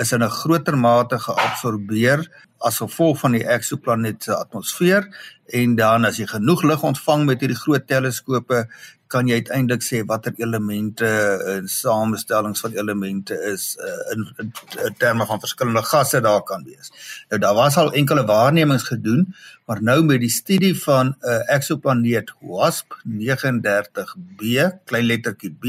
is 0.02 0.12
in 0.12 0.23
'n 0.23 0.31
groter 0.40 0.76
mate 0.76 1.19
geabsorbeer 1.19 2.21
as 2.59 2.78
gevolg 2.83 3.19
van 3.19 3.33
die 3.33 3.47
eksoplaneet 3.47 4.23
se 4.23 4.35
atmosfeer 4.35 5.09
en 5.47 5.75
dan 5.76 6.05
as 6.05 6.17
jy 6.19 6.26
genoeg 6.26 6.62
lig 6.62 6.83
ontvang 6.83 7.25
met 7.26 7.40
hierdie 7.40 7.62
groot 7.64 7.87
teleskope 7.87 8.67
kan 9.09 9.28
jy 9.28 9.40
uiteindelik 9.40 9.83
sê 9.83 10.02
watter 10.07 10.35
elemente 10.37 11.09
en 11.55 11.69
samestellings 11.69 12.61
van 12.61 12.76
elemente 12.76 13.38
is 13.52 13.76
uh, 13.81 14.12
in, 14.12 14.26
in, 14.43 14.52
in 14.85 14.99
terme 15.00 15.26
van 15.26 15.40
verskillende 15.40 15.83
gasse 15.83 16.21
daar 16.21 16.43
kan 16.43 16.64
wees. 16.64 16.93
Nou 17.31 17.40
daar 17.40 17.57
was 17.57 17.78
al 17.81 17.93
enkele 17.93 18.26
waarnemings 18.28 18.88
gedoen, 18.90 19.25
maar 19.69 19.83
nou 19.85 19.99
met 20.09 20.23
die 20.25 20.33
studie 20.33 20.73
van 20.81 21.07
'n 21.07 21.29
uh, 21.29 21.55
eksoplaneet 21.55 22.33
WASP 22.41 22.95
39b, 23.05 24.45
klein 24.85 25.05
lettertjie 25.05 25.53
b, 25.61 25.65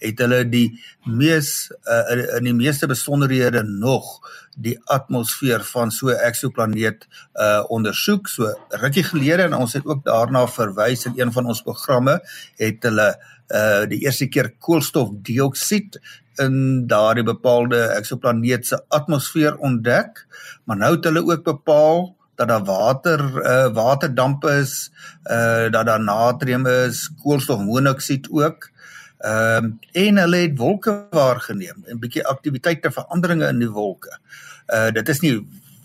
het 0.00 0.18
hulle 0.18 0.48
die 0.48 0.80
mees 1.04 1.68
uh, 1.84 2.36
in 2.38 2.48
die 2.48 2.56
meeste 2.56 2.86
besonderhede 2.88 3.62
nog 3.62 4.20
die 4.56 4.78
atmosfeer 4.84 5.64
van 5.64 5.90
so 5.90 6.08
'n 6.08 6.16
eksoplaneet 6.28 7.08
uh 7.34 7.64
ondersoek. 7.68 8.28
So 8.28 8.54
rukkie 8.68 9.04
gelede 9.04 9.42
en 9.42 9.54
ons 9.54 9.72
het 9.72 9.84
ook 9.84 10.04
daarna 10.04 10.46
verwys 10.46 11.04
in 11.04 11.12
een 11.16 11.32
van 11.32 11.46
ons 11.46 11.62
programme 11.62 12.20
het 12.56 12.82
hulle 12.82 13.18
uh 13.48 13.84
die 13.84 14.00
eerste 14.00 14.28
keer 14.28 14.54
koolstofdioksied 14.58 16.00
in 16.36 16.86
daardie 16.86 17.24
bepaalde 17.24 17.82
eksoplaneet 18.00 18.66
se 18.66 18.80
atmosfeer 18.88 19.56
ontdek, 19.56 20.26
maar 20.64 20.76
nou 20.76 20.94
het 20.94 21.04
hulle 21.04 21.24
ook 21.24 21.44
bepaal 21.44 22.16
dat 22.40 22.48
daar 22.48 22.64
water 22.64 23.20
uh 23.44 23.68
waterdamp 23.76 24.44
is, 24.44 24.90
uh 25.24 25.68
dat 25.70 25.86
daar 25.86 26.02
natrium 26.02 26.66
is, 26.66 27.10
koolstofmonoksied 27.22 28.28
ook. 28.30 28.70
Ehm 29.18 29.64
um, 29.64 29.78
en 29.92 30.18
hulle 30.18 30.36
het 30.36 30.58
wolke 30.58 31.06
waargeneem, 31.10 31.84
'n 31.86 31.98
bietjie 31.98 32.26
aktiwiteite 32.26 32.90
veranderinge 32.90 33.48
in 33.48 33.58
die 33.58 33.70
wolke. 33.70 34.18
Uh 34.66 34.88
dit 34.90 35.08
is 35.08 35.20
nie 35.20 35.34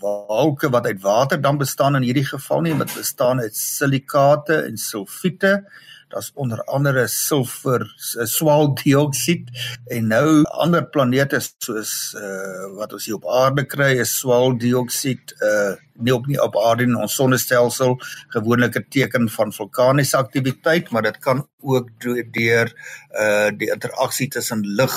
wolke 0.00 0.70
wat 0.70 0.86
uit 0.86 1.02
water 1.02 1.40
dan 1.40 1.58
bestaan 1.58 1.96
in 1.96 2.02
hierdie 2.02 2.24
geval 2.24 2.60
nie, 2.60 2.76
dit 2.76 2.94
bestaan 2.94 3.40
uit 3.40 3.56
silikate 3.56 4.62
en 4.62 4.76
sulfiete. 4.76 5.64
Daar's 6.16 6.30
onder 6.34 6.62
andere 6.64 7.02
sulfur, 7.12 7.82
swaaldioksied 8.24 9.50
en 9.92 10.06
nou 10.08 10.28
ander 10.64 10.86
planete 10.88 11.42
soos 11.44 11.90
uh 12.16 12.70
wat 12.78 12.94
ons 12.96 13.04
hier 13.04 13.18
op 13.18 13.26
aarde 13.28 13.66
kry 13.68 13.90
is 14.00 14.14
swaaldioksied 14.22 15.34
uh 15.44 15.74
nie 16.00 16.14
op 16.16 16.24
nie 16.30 16.40
op 16.40 16.56
aarde 16.56 16.86
in 16.88 16.96
ons 16.96 17.18
sonnestelsel 17.20 17.98
gewoonlik 18.32 18.80
'n 18.80 18.88
teken 18.96 19.28
van 19.36 19.52
vulkaniese 19.52 20.16
aktiwiteit, 20.16 20.88
maar 20.90 21.02
dit 21.02 21.18
kan 21.18 21.44
ook 21.60 21.92
deur 22.32 22.72
uh 23.12 23.50
die 23.52 23.70
interaksie 23.76 24.28
tussen 24.28 24.64
lug 24.64 24.96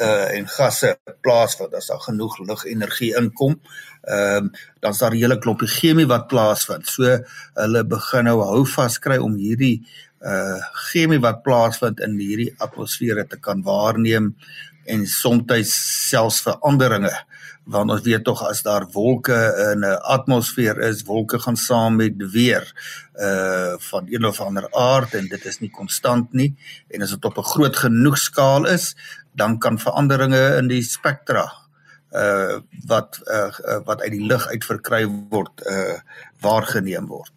uh 0.00 0.32
en 0.36 0.48
gasse 0.48 0.96
plaasvind 1.20 1.74
as 1.74 1.92
daar 1.92 2.00
genoeg 2.08 2.38
ligenergie 2.38 3.12
inkom. 3.20 3.60
Ehm 4.04 4.36
um, 4.36 4.50
dan 4.80 4.92
is 4.92 4.98
daar 4.98 5.10
'n 5.10 5.16
hele 5.16 5.38
klompie 5.38 5.68
chemie 5.68 6.06
wat 6.06 6.26
plaasvind. 6.26 6.86
So 6.86 7.18
hulle 7.54 7.84
begin 7.84 8.24
nou 8.24 8.40
hou 8.40 8.64
vas 8.66 8.98
kry 8.98 9.16
om 9.16 9.34
hierdie 9.36 9.86
uh 10.20 10.60
chemie 10.90 11.20
wat 11.20 11.42
plaasvind 11.42 12.00
in 12.00 12.18
hierdie 12.18 12.54
atmosfere 12.58 13.26
te 13.26 13.36
kan 13.36 13.62
waarneem 13.62 14.34
en 14.84 15.06
soms 15.06 15.72
selfs 16.08 16.42
veranderinge 16.42 17.12
want 17.64 17.90
ons 17.90 18.04
weet 18.04 18.24
tog 18.24 18.42
as 18.44 18.62
daar 18.62 18.84
wolke 18.92 19.36
in 19.72 19.84
'n 19.84 19.98
atmosfeer 20.16 20.78
is, 20.80 21.02
wolke 21.02 21.38
gaan 21.38 21.56
saam 21.56 21.96
met 21.96 22.14
weer 22.32 22.64
uh 23.16 23.74
van 23.78 24.04
een 24.08 24.24
of 24.24 24.40
ander 24.40 24.68
aard 24.72 25.14
en 25.14 25.28
dit 25.28 25.44
is 25.44 25.60
nie 25.60 25.70
konstant 25.70 26.32
nie 26.32 26.54
en 26.88 27.02
as 27.02 27.10
dit 27.10 27.24
op 27.24 27.38
'n 27.38 27.42
groot 27.42 27.76
genoeg 27.76 28.18
skaal 28.18 28.66
is, 28.66 28.96
dan 29.32 29.58
kan 29.58 29.78
veranderinge 29.78 30.56
in 30.56 30.68
die 30.68 30.82
spektra 30.82 31.63
uh 32.14 32.58
wat 32.86 33.20
uh 33.26 33.80
wat 33.84 34.02
uit 34.02 34.12
die 34.14 34.26
lug 34.26 34.46
uit 34.48 34.64
verkry 34.64 35.04
word 35.30 35.64
uh 35.70 35.98
waargeneem 36.40 37.06
word. 37.10 37.32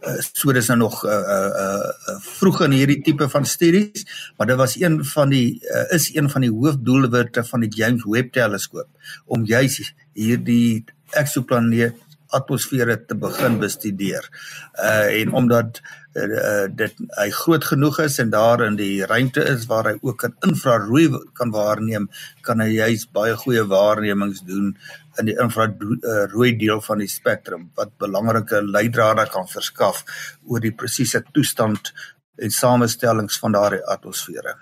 Uh, 0.00 0.18
so 0.20 0.52
dis 0.52 0.68
nou 0.68 0.78
nog 0.82 1.04
uh, 1.04 1.12
uh 1.12 1.88
uh 2.12 2.18
vroeg 2.24 2.62
in 2.66 2.76
hierdie 2.76 3.00
tipe 3.04 3.28
van 3.32 3.46
studies, 3.48 4.04
maar 4.36 4.50
dit 4.50 4.58
was 4.60 4.76
een 4.80 5.00
van 5.04 5.32
die 5.32 5.60
uh, 5.62 5.86
is 5.96 6.10
een 6.14 6.30
van 6.30 6.44
die 6.44 6.52
hoofdoelwitte 6.52 7.44
van 7.44 7.64
die 7.64 7.72
James 7.80 8.04
Webb 8.04 8.32
teleskoop 8.32 8.88
om 9.24 9.44
juis 9.48 9.80
hierdie 10.12 10.84
eksoplaneet 11.16 11.96
atmosfere 12.36 12.96
te 13.06 13.16
begin 13.18 13.58
bestudeer. 13.62 14.26
Uh 14.74 15.08
en 15.20 15.32
omdat 15.32 15.80
uh, 16.14 16.66
dit 16.74 17.02
hy 17.16 17.28
groot 17.34 17.64
genoeg 17.64 18.00
is 18.06 18.18
en 18.22 18.30
daar 18.30 18.64
in 18.66 18.78
die 18.78 19.06
ruimte 19.06 19.44
is 19.52 19.66
waar 19.70 19.92
hy 19.92 19.96
ook 20.00 20.24
in 20.28 20.36
infrarooi 20.50 21.08
kan 21.38 21.52
waarneem, 21.54 22.08
kan 22.46 22.62
hy 22.62 22.70
juist 22.76 23.12
baie 23.16 23.36
goeie 23.36 23.66
waarnemings 23.68 24.42
doen 24.46 24.72
in 25.18 25.28
die 25.28 25.36
infrarooi 25.42 26.54
deel 26.58 26.80
van 26.84 27.02
die 27.02 27.10
spektrum 27.10 27.68
wat 27.78 27.96
belangrike 27.98 28.62
leidrade 28.66 29.26
kan 29.30 29.48
verskaf 29.50 30.04
oor 30.46 30.62
die 30.62 30.74
presiese 30.74 31.22
toestand 31.34 31.92
en 32.40 32.50
samestellings 32.54 33.38
van 33.38 33.54
daardie 33.56 33.84
atmosfere. 33.84 34.56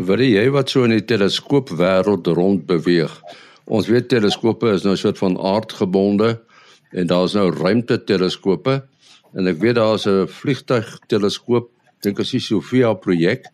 Wat 0.00 0.22
jy 0.24 0.44
wat 0.50 0.72
so 0.72 0.86
in 0.88 0.96
die 0.96 1.04
teleskoop 1.04 1.70
wêreld 1.78 2.26
rond 2.32 2.64
beweeg. 2.66 3.12
Ons 3.66 3.86
weet 3.86 4.08
teleskope 4.08 4.72
is 4.72 4.82
nou 4.82 4.94
'n 4.94 4.96
soort 4.98 5.18
van 5.18 5.38
aardgebonde 5.38 6.40
en 6.90 7.06
daar's 7.06 7.34
nou 7.34 7.50
ruimte 7.50 8.04
teleskope 8.04 8.82
en 9.34 9.46
ek 9.46 9.58
weet 9.58 9.74
daar's 9.74 10.06
'n 10.06 10.26
vliegtuig 10.26 10.98
teleskoop 11.06 11.70
dink 12.00 12.18
as 12.20 12.30
die 12.30 12.40
Sofia 12.40 12.92
projek. 12.94 13.46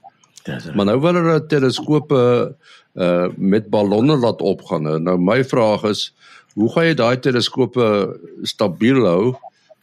Maar 0.74 0.86
nou 0.86 1.00
wil 1.00 1.14
hulle 1.14 1.46
teleskope 1.46 2.56
uh 2.94 3.28
met 3.36 3.70
ballonne 3.70 4.16
laat 4.16 4.40
opgaan. 4.40 5.02
Nou 5.02 5.18
my 5.18 5.44
vraag 5.44 5.84
is, 5.84 6.14
hoe 6.54 6.72
gaan 6.72 6.84
jy 6.84 6.94
daai 6.94 7.18
teleskope 7.20 8.18
stabiel 8.42 9.04
hou? 9.06 9.36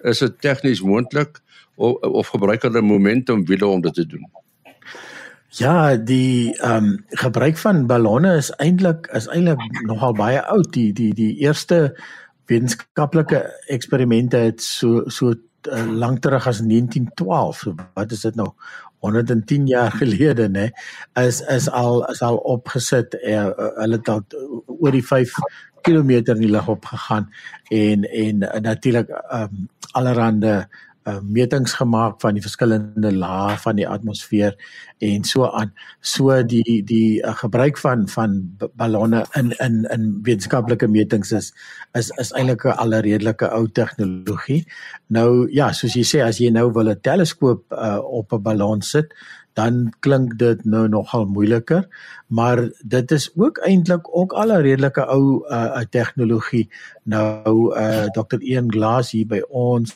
Is 0.03 0.19
dit 0.19 0.41
tegnies 0.41 0.81
moontlik 0.81 1.39
of, 1.75 2.01
of 2.01 2.27
gebruik 2.27 2.61
hulle 2.61 2.81
momentum 2.81 3.45
wiele 3.45 3.67
om 3.67 3.81
dit 3.81 3.93
te 3.93 4.05
doen? 4.05 4.25
Ja, 5.55 5.95
die 5.95 6.51
ehm 6.59 6.83
um, 6.83 7.03
gebruik 7.09 7.57
van 7.57 7.85
ballonne 7.87 8.33
is 8.35 8.49
eintlik 8.59 9.07
is 9.15 9.27
eintlik 9.31 9.61
nogal 9.87 10.13
baie 10.13 10.41
oud. 10.43 10.73
Die 10.73 10.91
die 10.93 11.13
die 11.15 11.31
eerste 11.45 11.77
wetenskaplike 12.51 13.39
eksperimente 13.71 14.37
het 14.37 14.61
so 14.61 15.05
so 15.07 15.31
uh, 15.31 15.85
lank 15.87 16.19
terug 16.19 16.47
as 16.47 16.59
1912. 16.59 17.59
So 17.59 17.75
wat 17.93 18.11
is 18.11 18.25
dit 18.27 18.35
nou? 18.35 18.49
110 18.99 19.67
jaar 19.67 19.91
gelede, 20.01 20.49
né? 20.49 20.69
Is 21.23 21.39
is 21.41 21.69
al 21.69 22.03
is 22.11 22.21
al 22.21 22.35
opgesit. 22.35 23.15
Uh, 23.23 23.47
hulle 23.79 24.01
het 24.01 24.09
al 24.09 24.25
oor 24.65 24.91
die 24.91 25.05
5 25.07 25.39
km 25.87 26.11
in 26.19 26.43
die 26.43 26.51
lug 26.51 26.67
opgegaan 26.67 27.29
en 27.71 28.03
en 28.03 28.43
uh, 28.43 28.59
natuurlik 28.59 29.09
ehm 29.09 29.43
um, 29.43 29.69
allerhande 29.95 30.67
uh, 31.05 31.19
metings 31.21 31.73
gemaak 31.73 32.19
van 32.21 32.37
die 32.37 32.43
verskillende 32.43 33.11
lae 33.13 33.57
van 33.61 33.77
die 33.79 33.87
atmosfeer 33.87 34.55
en 35.05 35.23
so 35.27 35.47
aan. 35.47 35.71
So 36.01 36.41
die 36.43 36.81
die 36.87 37.21
uh, 37.21 37.35
gebruik 37.37 37.77
van 37.81 38.07
van 38.09 38.57
ballonne 38.73 39.25
in 39.35 39.53
in 39.63 39.83
in 39.93 40.09
wetenskaplike 40.25 40.87
metings 40.87 41.31
is 41.31 41.53
is 41.93 42.11
is 42.21 42.33
eintlik 42.33 42.65
'n 42.65 42.77
alredelike 42.81 43.49
ou 43.51 43.67
tegnologie. 43.67 44.65
Nou 45.07 45.47
ja, 45.51 45.71
soos 45.71 45.95
jy 45.95 46.03
sê 46.03 46.23
as 46.25 46.39
jy 46.39 46.49
nou 46.51 46.71
wil 46.71 46.89
'n 46.89 47.01
teleskoop 47.01 47.71
uh, 47.71 47.99
op 48.01 48.33
'n 48.33 48.41
ballon 48.41 48.81
sit, 48.81 49.13
dan 49.53 49.93
klink 49.99 50.37
dit 50.37 50.65
nou 50.65 50.87
nogal 50.87 51.25
moeiliker, 51.25 51.87
maar 52.27 52.59
dit 52.83 53.11
is 53.11 53.29
ook 53.35 53.57
eintlik 53.57 54.07
ook 54.11 54.33
al 54.33 54.51
'n 54.51 54.61
redelike 54.61 55.05
ou 55.05 55.45
uh, 55.47 55.79
tegnologie. 55.89 56.69
Nou 57.03 57.75
uh, 57.77 58.05
Dr. 58.11 58.39
Ian 58.41 58.71
Glass 58.71 59.11
hier 59.11 59.27
by 59.27 59.41
ons 59.49 59.95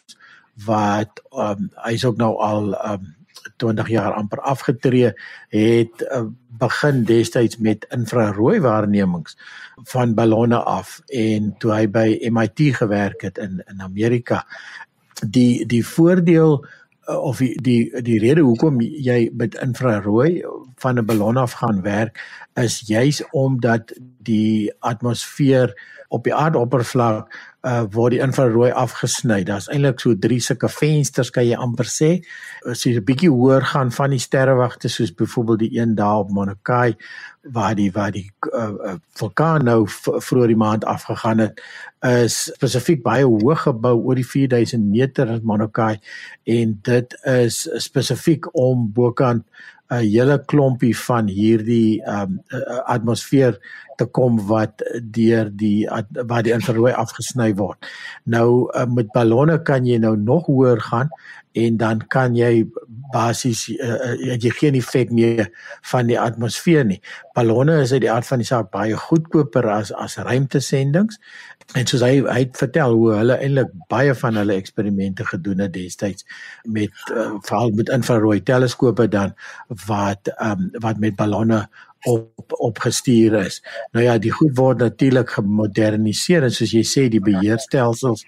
wat 0.66 1.22
um, 1.32 1.70
hy's 1.86 2.06
ook 2.06 2.18
nou 2.18 2.36
al 2.42 2.74
um, 2.92 3.16
20 3.60 3.88
jaar 3.88 4.14
amper 4.14 4.40
afgetree 4.40 5.14
het 5.54 6.04
uh, 6.12 6.26
begin 6.60 7.04
destyds 7.04 7.58
met 7.58 7.86
infrarooi 7.96 8.60
waarnemings 8.60 9.38
van 9.92 10.14
ballonne 10.14 10.60
af 10.64 11.00
en 11.08 11.54
toe 11.60 11.72
hy 11.74 11.86
by 11.88 12.08
MIT 12.32 12.76
gewerk 12.82 13.22
het 13.22 13.38
in 13.38 13.64
in 13.68 13.82
Amerika. 13.82 14.44
Die 15.24 15.66
die 15.66 15.86
voordeel 15.86 16.60
uh, 17.08 17.18
of 17.18 17.38
die 17.38 17.56
die 17.62 18.02
die 18.02 18.20
rede 18.20 18.42
hoekom 18.42 18.82
jy 18.82 19.30
met 19.34 19.56
infrarooi 19.56 20.44
van 20.80 21.00
'n 21.00 21.06
ballon 21.06 21.38
af 21.38 21.52
gaan 21.52 21.82
werk 21.82 22.20
is 22.54 22.84
juis 22.88 23.24
omdat 23.32 23.94
die 24.24 24.74
atmosfeer 24.80 25.74
op 26.08 26.24
die 26.24 26.36
aardoppervlak 26.36 27.30
uh 27.68 27.84
word 27.92 28.14
die 28.16 28.22
infrarooi 28.24 28.70
afgesny. 28.72 29.42
Daar's 29.44 29.68
eintlik 29.68 30.00
so 30.00 30.16
drie 30.16 30.40
sulke 30.40 30.70
vensters 30.72 31.32
kan 31.36 31.44
jy 31.44 31.58
amper 31.60 31.90
sê. 31.92 32.12
As 32.64 32.86
jy 32.86 32.96
'n 32.96 33.04
bietjie 33.04 33.32
hoër 33.32 33.66
gaan 33.74 33.92
van 33.92 34.12
die 34.12 34.20
sterrewagte 34.20 34.88
soos 34.88 35.12
byvoorbeeld 35.12 35.60
die 35.60 35.80
een 35.80 35.96
daar 35.96 36.24
op 36.24 36.32
Mauna 36.32 36.56
Kea 36.64 36.96
waar 37.44 37.76
die 37.76 37.92
waar 37.92 38.12
die 38.12 38.32
uh, 38.54 38.72
uh, 38.84 38.96
vulkaan 39.16 39.66
nou 39.66 39.88
vroeër 39.88 40.48
die 40.48 40.60
maand 40.60 40.86
afgegaan 40.86 41.40
het 41.40 41.62
is 42.04 42.52
spesifiek 42.56 43.04
baie 43.04 43.24
hoog 43.24 43.64
gebou 43.64 43.96
oor 43.96 44.16
die 44.16 44.28
4000 44.28 44.84
meter 44.84 45.28
in 45.28 45.44
Mauna 45.44 45.68
Kea 45.68 46.00
en 46.44 46.80
dit 46.84 47.16
is 47.24 47.68
spesifiek 47.76 48.48
om 48.54 48.92
bokant 48.94 49.44
'n 49.90 50.06
hele 50.06 50.38
klompie 50.46 50.96
van 50.98 51.28
hierdie 51.28 52.02
um, 52.06 52.40
atmosfeer 52.86 53.58
te 54.00 54.08
kom 54.16 54.40
wat 54.50 54.84
deur 55.16 55.52
die 55.52 55.88
waar 56.30 56.46
die 56.46 56.56
infrarooi 56.56 56.94
afgesny 56.96 57.52
word. 57.60 57.90
Nou 58.24 58.70
uh, 58.72 58.88
met 58.88 59.12
ballonne 59.16 59.60
kan 59.68 59.88
jy 59.88 60.00
nou 60.02 60.16
nog 60.18 60.48
hoër 60.48 60.82
gaan 60.88 61.12
en 61.58 61.78
dan 61.82 62.02
kan 62.14 62.36
jy 62.38 62.68
basies 63.14 63.66
uh, 63.74 64.16
jy 64.38 64.52
geen 64.60 64.78
effek 64.78 65.12
meer 65.12 65.50
van 65.92 66.08
die 66.08 66.20
atmosfeer 66.20 66.86
nie. 66.86 67.00
Ballonne 67.36 67.80
is 67.84 67.94
uit 67.94 68.04
die 68.06 68.12
aard 68.12 68.28
van 68.28 68.44
die 68.44 68.48
saak 68.48 68.70
baie 68.72 68.98
goedkoper 69.08 69.68
as 69.74 69.94
as 69.96 70.20
ruimtesendings 70.22 71.20
En 71.78 71.86
soos 71.86 72.02
hy 72.02 72.16
hy 72.26 72.40
het 72.42 72.58
vertel 72.58 72.96
hoe 72.98 73.12
hulle 73.14 73.36
eintlik 73.38 73.74
baie 73.94 74.14
van 74.18 74.40
hulle 74.40 74.56
eksperimente 74.58 75.26
gedoen 75.30 75.62
het 75.62 75.74
destyds 75.76 76.26
met 76.66 77.04
uh, 77.14 77.36
veral 77.46 77.76
met 77.78 77.92
infrarooi 77.94 78.40
teleskope 78.42 79.06
dan 79.14 79.36
wat 79.86 80.32
um, 80.42 80.72
wat 80.82 80.98
met 81.04 81.18
ballonne 81.20 81.68
op 82.08 82.54
opgestuur 82.60 83.34
is. 83.46 83.60
Nou 83.92 84.06
ja, 84.06 84.18
die 84.18 84.32
goed 84.32 84.56
word 84.58 84.80
natuurlik 84.84 85.36
gemoderniseer 85.36 86.48
en 86.48 86.56
soos 86.56 86.74
jy 86.74 86.86
sê 86.88 87.10
die 87.12 87.24
beheerstelsels 87.24 88.26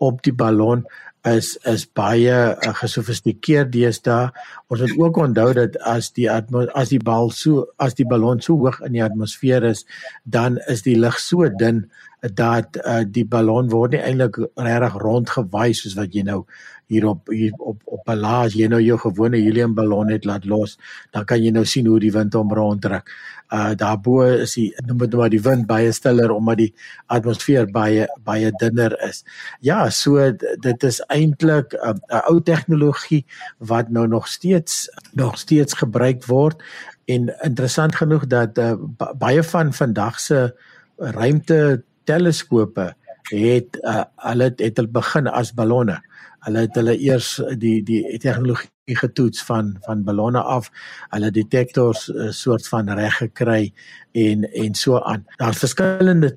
op 0.00 0.22
die 0.24 0.34
ballon 0.34 0.86
is 1.28 1.52
is 1.68 1.84
baie 1.84 2.32
uh, 2.32 2.74
gesofistikeerd 2.80 3.72
deesdae. 3.74 4.30
Ons 4.72 4.80
moet 4.80 5.00
ook 5.04 5.18
onthou 5.26 5.52
dat 5.52 5.76
as 5.84 6.08
die 6.16 6.30
as 6.30 6.88
die 6.88 7.02
bal 7.02 7.30
so 7.30 7.66
as 7.76 7.94
die 7.98 8.08
ballon 8.08 8.40
so 8.40 8.56
hoog 8.56 8.80
in 8.86 8.96
die 8.96 9.04
atmosfeer 9.04 9.64
is, 9.68 9.84
dan 10.24 10.56
is 10.72 10.82
die 10.82 10.96
lug 10.96 11.18
so 11.20 11.48
dun 11.60 11.90
dat 12.20 12.76
uh, 12.84 13.00
die 13.08 13.24
ballon 13.24 13.70
word 13.72 13.96
nie 13.96 14.02
eintlik 14.04 14.36
regtig 14.54 14.96
rondgewaai 15.00 15.72
soos 15.74 15.96
wat 15.96 16.12
jy 16.14 16.24
nou 16.26 16.44
hier 16.90 17.06
op 17.06 17.30
hier 17.30 17.54
op 17.58 17.80
op 17.84 18.08
'n 18.08 18.18
laas 18.18 18.54
jy 18.54 18.66
nou 18.68 18.80
jou 18.82 18.98
gewone 18.98 19.38
helium 19.38 19.74
ballon 19.74 20.10
het 20.10 20.24
laat 20.24 20.44
los 20.44 20.76
dan 21.12 21.24
kan 21.24 21.42
jy 21.42 21.50
nou 21.50 21.64
sien 21.64 21.86
hoe 21.86 22.00
die 22.00 22.12
wind 22.12 22.34
hom 22.34 22.52
rondtrek. 22.52 23.10
Uh 23.48 23.74
daarbo 23.74 24.22
is 24.22 24.54
die 24.54 24.74
noem 24.86 24.98
dit 24.98 25.14
maar 25.14 25.30
die 25.30 25.42
wind 25.42 25.66
baie 25.66 25.92
stiller 25.92 26.30
omdat 26.30 26.56
die 26.56 26.74
atmosfeer 27.06 27.70
baie 27.70 28.06
baie 28.24 28.50
dunner 28.60 28.96
is. 29.08 29.24
Ja, 29.60 29.90
so 29.90 30.32
dit 30.60 30.82
is 30.82 31.00
eintlik 31.08 31.74
'n 31.74 32.00
uh, 32.10 32.20
ou 32.28 32.40
tegnologie 32.42 33.24
wat 33.58 33.88
nou 33.88 34.06
nog 34.06 34.28
steeds 34.28 34.90
nog 35.12 35.38
steeds 35.38 35.72
gebruik 35.72 36.26
word 36.26 36.62
en 37.04 37.34
interessant 37.42 37.94
genoeg 37.94 38.26
dat 38.26 38.58
uh, 38.58 38.74
baie 39.18 39.42
van 39.42 39.72
vandag 39.72 40.20
se 40.20 40.54
ruimte 40.96 41.82
teleskope 42.08 42.94
het 43.30 43.78
uh, 43.82 44.04
hulle 44.26 44.50
het, 44.56 44.76
hulle 44.76 44.90
begin 44.90 45.28
as 45.30 45.52
ballonne. 45.54 46.00
Hulle 46.46 46.64
het 46.64 46.76
hulle 46.78 46.96
eers 46.98 47.34
die 47.60 47.80
die 47.86 48.18
tegnologie 48.18 48.96
getoets 48.98 49.44
van 49.46 49.76
van 49.86 50.02
ballonne 50.04 50.40
af. 50.42 50.70
Hulle 51.14 51.30
detektors 51.30 52.08
uh, 52.08 52.30
soort 52.34 52.66
van 52.68 52.90
reg 52.98 53.20
gekry 53.22 53.72
en 54.12 54.44
en 54.50 54.74
so 54.74 54.98
aan. 54.98 55.26
Daar's 55.38 55.62
verskillende 55.62 56.32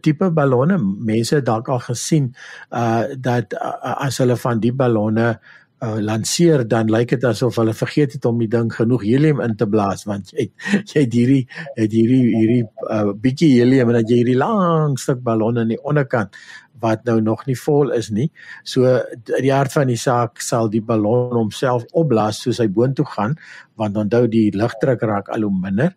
tipe 0.00 0.30
ballonne. 0.30 0.78
Mense 0.78 1.38
het 1.38 1.46
dalk 1.46 1.68
al 1.68 1.84
gesien 1.86 2.34
uh 2.70 3.04
dat 3.18 3.54
uh, 3.54 3.94
as 4.04 4.18
hulle 4.18 4.36
van 4.36 4.60
die 4.60 4.72
ballonne 4.72 5.28
uh, 5.30 5.63
lanceer 6.00 6.64
dan 6.68 6.90
lyk 6.92 7.14
dit 7.14 7.24
asof 7.28 7.56
hulle 7.60 7.74
vergeet 7.74 8.16
het 8.16 8.24
om 8.28 8.38
die 8.42 8.50
ding 8.50 8.70
genoeg 8.72 9.04
helium 9.06 9.40
in 9.44 9.56
te 9.56 9.66
blaas 9.66 10.04
want 10.08 10.32
jy 10.34 10.48
jy 10.72 11.04
het 11.04 11.16
hierdie 11.16 11.44
het 11.76 11.92
hierdie 11.92 12.24
hierdie 12.34 12.64
uh, 12.90 13.12
bietjie 13.26 13.54
helium 13.58 13.92
en 13.92 14.00
dan 14.00 14.10
jy 14.10 14.20
hierdie 14.22 14.38
lang 14.40 14.98
stuk 15.00 15.22
ballon 15.24 15.62
aan 15.62 15.72
die 15.74 15.82
onderkant 15.82 16.36
wat 16.84 17.04
nou 17.08 17.20
nog 17.22 17.44
nie 17.48 17.56
vol 17.56 17.92
is 17.96 18.10
nie. 18.12 18.28
So 18.68 18.98
die 19.24 19.52
hart 19.52 19.72
van 19.74 19.90
die 19.90 20.00
saak 20.00 20.42
sal 20.44 20.68
die 20.72 20.82
ballon 20.84 21.36
homself 21.36 21.86
opblaas 21.96 22.42
soos 22.44 22.60
hy 22.62 22.68
boontoe 22.68 23.06
gaan 23.14 23.36
want 23.80 23.96
onthou 23.98 24.26
die 24.30 24.50
lugdruk 24.54 25.02
raak 25.08 25.30
al 25.34 25.46
hoe 25.46 25.54
minder 25.64 25.94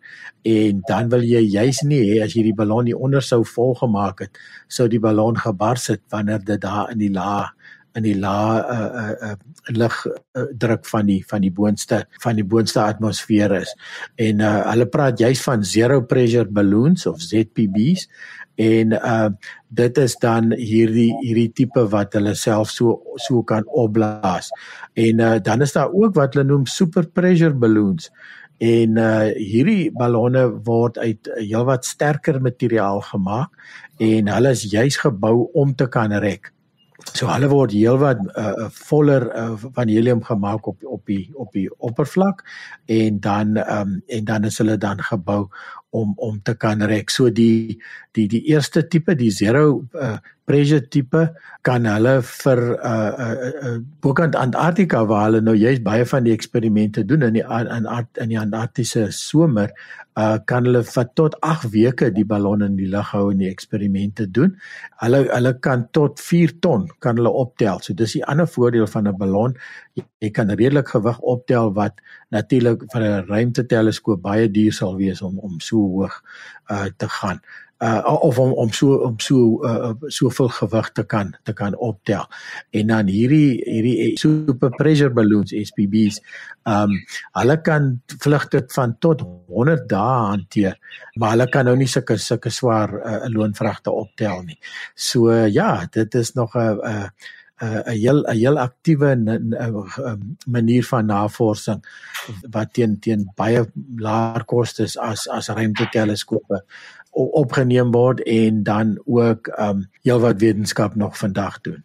en 0.48 0.82
dan 0.88 1.10
wil 1.12 1.22
jy 1.22 1.44
juis 1.46 1.82
nie 1.86 2.00
hê 2.08 2.22
as 2.24 2.34
jy 2.34 2.48
die 2.48 2.56
ballon 2.58 2.88
nie 2.88 2.96
onder 2.96 3.22
sou 3.22 3.44
vol 3.46 3.76
gemaak 3.78 4.24
het 4.26 4.40
sou 4.78 4.88
die 4.90 5.02
ballon 5.02 5.38
gebars 5.38 5.86
het 5.92 6.02
wanneer 6.14 6.42
dit 6.42 6.62
daar 6.64 6.90
in 6.94 7.02
die 7.04 7.12
laag 7.14 7.54
in 7.96 8.04
die 8.06 8.16
lae 8.18 8.62
uh 8.62 8.88
uh, 9.02 9.30
uh 9.30 9.74
lig 9.74 9.94
uh, 10.06 10.46
druk 10.56 10.86
van 10.88 11.06
die 11.08 11.20
van 11.28 11.44
die 11.44 11.52
boonste 11.52 12.02
van 12.22 12.38
die 12.38 12.46
boonste 12.46 12.82
atmosfeer 12.84 13.54
is. 13.60 13.74
En 14.16 14.42
uh 14.44 14.56
hulle 14.70 14.88
praat 14.92 15.20
juist 15.20 15.46
van 15.46 15.64
zero 15.64 16.02
pressure 16.02 16.48
balloons 16.48 17.06
of 17.06 17.22
ZPBs 17.22 18.08
en 18.58 18.96
uh 18.98 19.28
dit 19.68 19.98
is 19.98 20.16
dan 20.22 20.52
hierdie 20.56 21.12
hierdie 21.20 21.50
tipe 21.52 21.84
wat 21.92 22.16
hulle 22.16 22.34
self 22.34 22.72
so 22.74 22.98
so 23.26 23.42
kan 23.42 23.66
opblaas. 23.68 24.50
En 24.94 25.20
uh 25.20 25.36
dan 25.42 25.62
is 25.62 25.76
daar 25.76 25.92
ook 25.92 26.16
wat 26.18 26.34
hulle 26.34 26.48
noem 26.48 26.66
super 26.66 27.06
pressure 27.06 27.54
balloons. 27.54 28.10
En 28.58 28.98
uh 28.98 29.30
hierdie 29.36 29.90
ballonne 29.94 30.48
word 30.66 30.98
uit 30.98 31.30
heelwat 31.38 31.86
sterker 31.86 32.40
materiaal 32.42 33.00
gemaak 33.12 33.50
en 34.02 34.30
hulle 34.34 34.54
is 34.54 34.66
juis 34.70 34.96
gebou 34.96 35.50
om 35.54 35.74
te 35.74 35.86
kan 35.86 36.12
rek. 36.22 36.52
So 36.98 37.28
hulle 37.30 37.46
word 37.50 37.70
heelwat 37.70 38.18
uh, 38.34 38.66
voller 38.74 39.28
uh, 39.30 39.54
van 39.54 39.90
helium 39.90 40.22
gemaak 40.26 40.66
op 40.66 40.82
op 40.82 41.06
die 41.06 41.30
op 41.38 41.52
die 41.54 41.68
oppervlak 41.78 42.42
en 42.90 43.20
dan 43.22 43.54
um, 43.62 44.00
en 44.06 44.24
dan 44.24 44.44
is 44.44 44.58
hulle 44.58 44.74
dan 44.82 45.02
gebou 45.06 45.46
om 45.90 46.12
om 46.16 46.40
te 46.42 46.54
kan 46.54 46.82
rek. 46.82 47.10
So 47.10 47.30
die 47.30 47.78
die 48.18 48.26
die 48.28 48.42
eerste 48.50 48.82
tipe, 48.88 49.14
die 49.14 49.30
zero 49.30 49.84
uh, 49.94 50.18
pressure 50.48 50.82
tipe 50.90 51.22
kan 51.62 51.86
hulle 51.86 52.18
vir 52.24 52.62
uh 52.76 53.12
uh, 53.14 53.36
uh 53.68 53.78
bokant 54.02 54.36
Antarktika 54.36 55.04
waar 55.06 55.28
hulle 55.28 55.44
nou 55.44 55.54
juist 55.56 55.84
baie 55.86 56.06
van 56.08 56.26
die 56.26 56.34
eksperimente 56.34 57.06
doen 57.06 57.22
in 57.30 57.38
die 57.38 57.46
in 57.46 57.88
in 58.18 58.34
die 58.34 58.40
Antarktiese 58.40 59.08
somer 59.14 59.70
uh 60.18 60.38
kan 60.50 60.66
hulle 60.66 60.82
vir 60.82 61.06
tot 61.20 61.36
8 61.46 61.68
weke 61.74 62.10
die 62.14 62.24
ballon 62.32 62.64
in 62.66 62.76
die 62.78 62.88
lug 62.94 63.12
hou 63.14 63.28
en 63.32 63.42
die 63.42 63.50
eksperimente 63.50 64.26
doen. 64.38 64.56
Hulle 65.02 65.20
hulle 65.28 65.52
kan 65.66 65.86
tot 65.98 66.20
4 66.20 66.56
ton 66.64 66.88
kan 67.04 67.20
hulle 67.20 67.30
optel. 67.42 67.78
So 67.82 67.94
dis 67.94 68.16
die 68.18 68.24
ander 68.24 68.48
voordeel 68.50 68.88
van 68.94 69.08
'n 69.08 69.18
ballon. 69.18 69.54
Jy, 69.94 70.04
jy 70.20 70.30
kan 70.30 70.50
redelik 70.50 70.88
gewig 70.88 71.20
optel 71.20 71.72
wat 71.74 72.02
natuurlik 72.30 72.84
vir 72.92 73.02
'n 73.02 73.26
ruimteteleskoop 73.28 74.22
baie 74.22 74.48
duur 74.48 74.72
sal 74.72 74.96
wees 74.96 75.22
om 75.22 75.38
om 75.38 75.60
so 75.60 75.76
hoog 75.76 76.22
uh 76.70 76.88
te 76.96 77.08
gaan 77.08 77.40
uh 77.78 78.02
of 78.22 78.38
om 78.38 78.52
om 78.52 78.72
so 78.72 78.96
om 79.06 79.18
so 79.22 79.62
uh 79.64 79.92
soveel 80.06 80.48
gewig 80.48 80.90
te 80.92 81.04
kan 81.06 81.34
te 81.42 81.52
kan 81.52 81.76
optel. 81.76 82.26
En 82.70 82.86
dan 82.86 83.06
hierdie 83.06 83.62
hierdie 83.64 84.18
super 84.18 84.70
pressure 84.70 85.14
balloons 85.14 85.54
SPBs, 85.54 86.18
um 86.66 86.96
hulle 87.38 87.60
kan 87.62 88.02
vlugte 88.18 88.64
van 88.74 88.96
tot 88.98 89.22
100 89.46 89.86
dae 89.88 90.18
hanteer, 90.32 90.78
maar 91.14 91.36
hulle 91.36 91.48
kan 91.54 91.70
nou 91.70 91.76
nie 91.78 91.88
sulke 91.90 92.18
sulke 92.18 92.50
swaar 92.50 92.98
uh, 92.98 93.26
loonvragte 93.30 93.94
optel 93.94 94.42
nie. 94.42 94.58
So 94.94 95.30
uh, 95.30 95.46
ja, 95.46 95.86
dit 95.90 96.14
is 96.14 96.34
nog 96.34 96.56
'n 96.56 96.80
'n 96.82 97.10
'n 97.62 97.90
heel 97.90 98.22
'n 98.22 98.36
heel 98.36 98.58
aktiewe 98.58 99.10
manier 100.46 100.84
van 100.84 101.06
navorsing 101.06 101.82
wat 102.50 102.72
teen 102.72 102.98
teen 103.00 103.30
baie 103.34 103.64
laer 103.96 104.44
kostes 104.44 104.98
as 104.98 105.28
as 105.28 105.48
ruimteteleskope 105.48 106.62
opgeneem 107.10 107.90
word 107.90 108.22
en 108.22 108.62
dan 108.62 108.98
ook 109.04 109.46
ehm 109.46 109.68
um, 109.68 109.90
heelwat 110.02 110.40
wetenskap 110.40 110.94
nog 110.94 111.18
vandag 111.18 111.60
doen. 111.60 111.84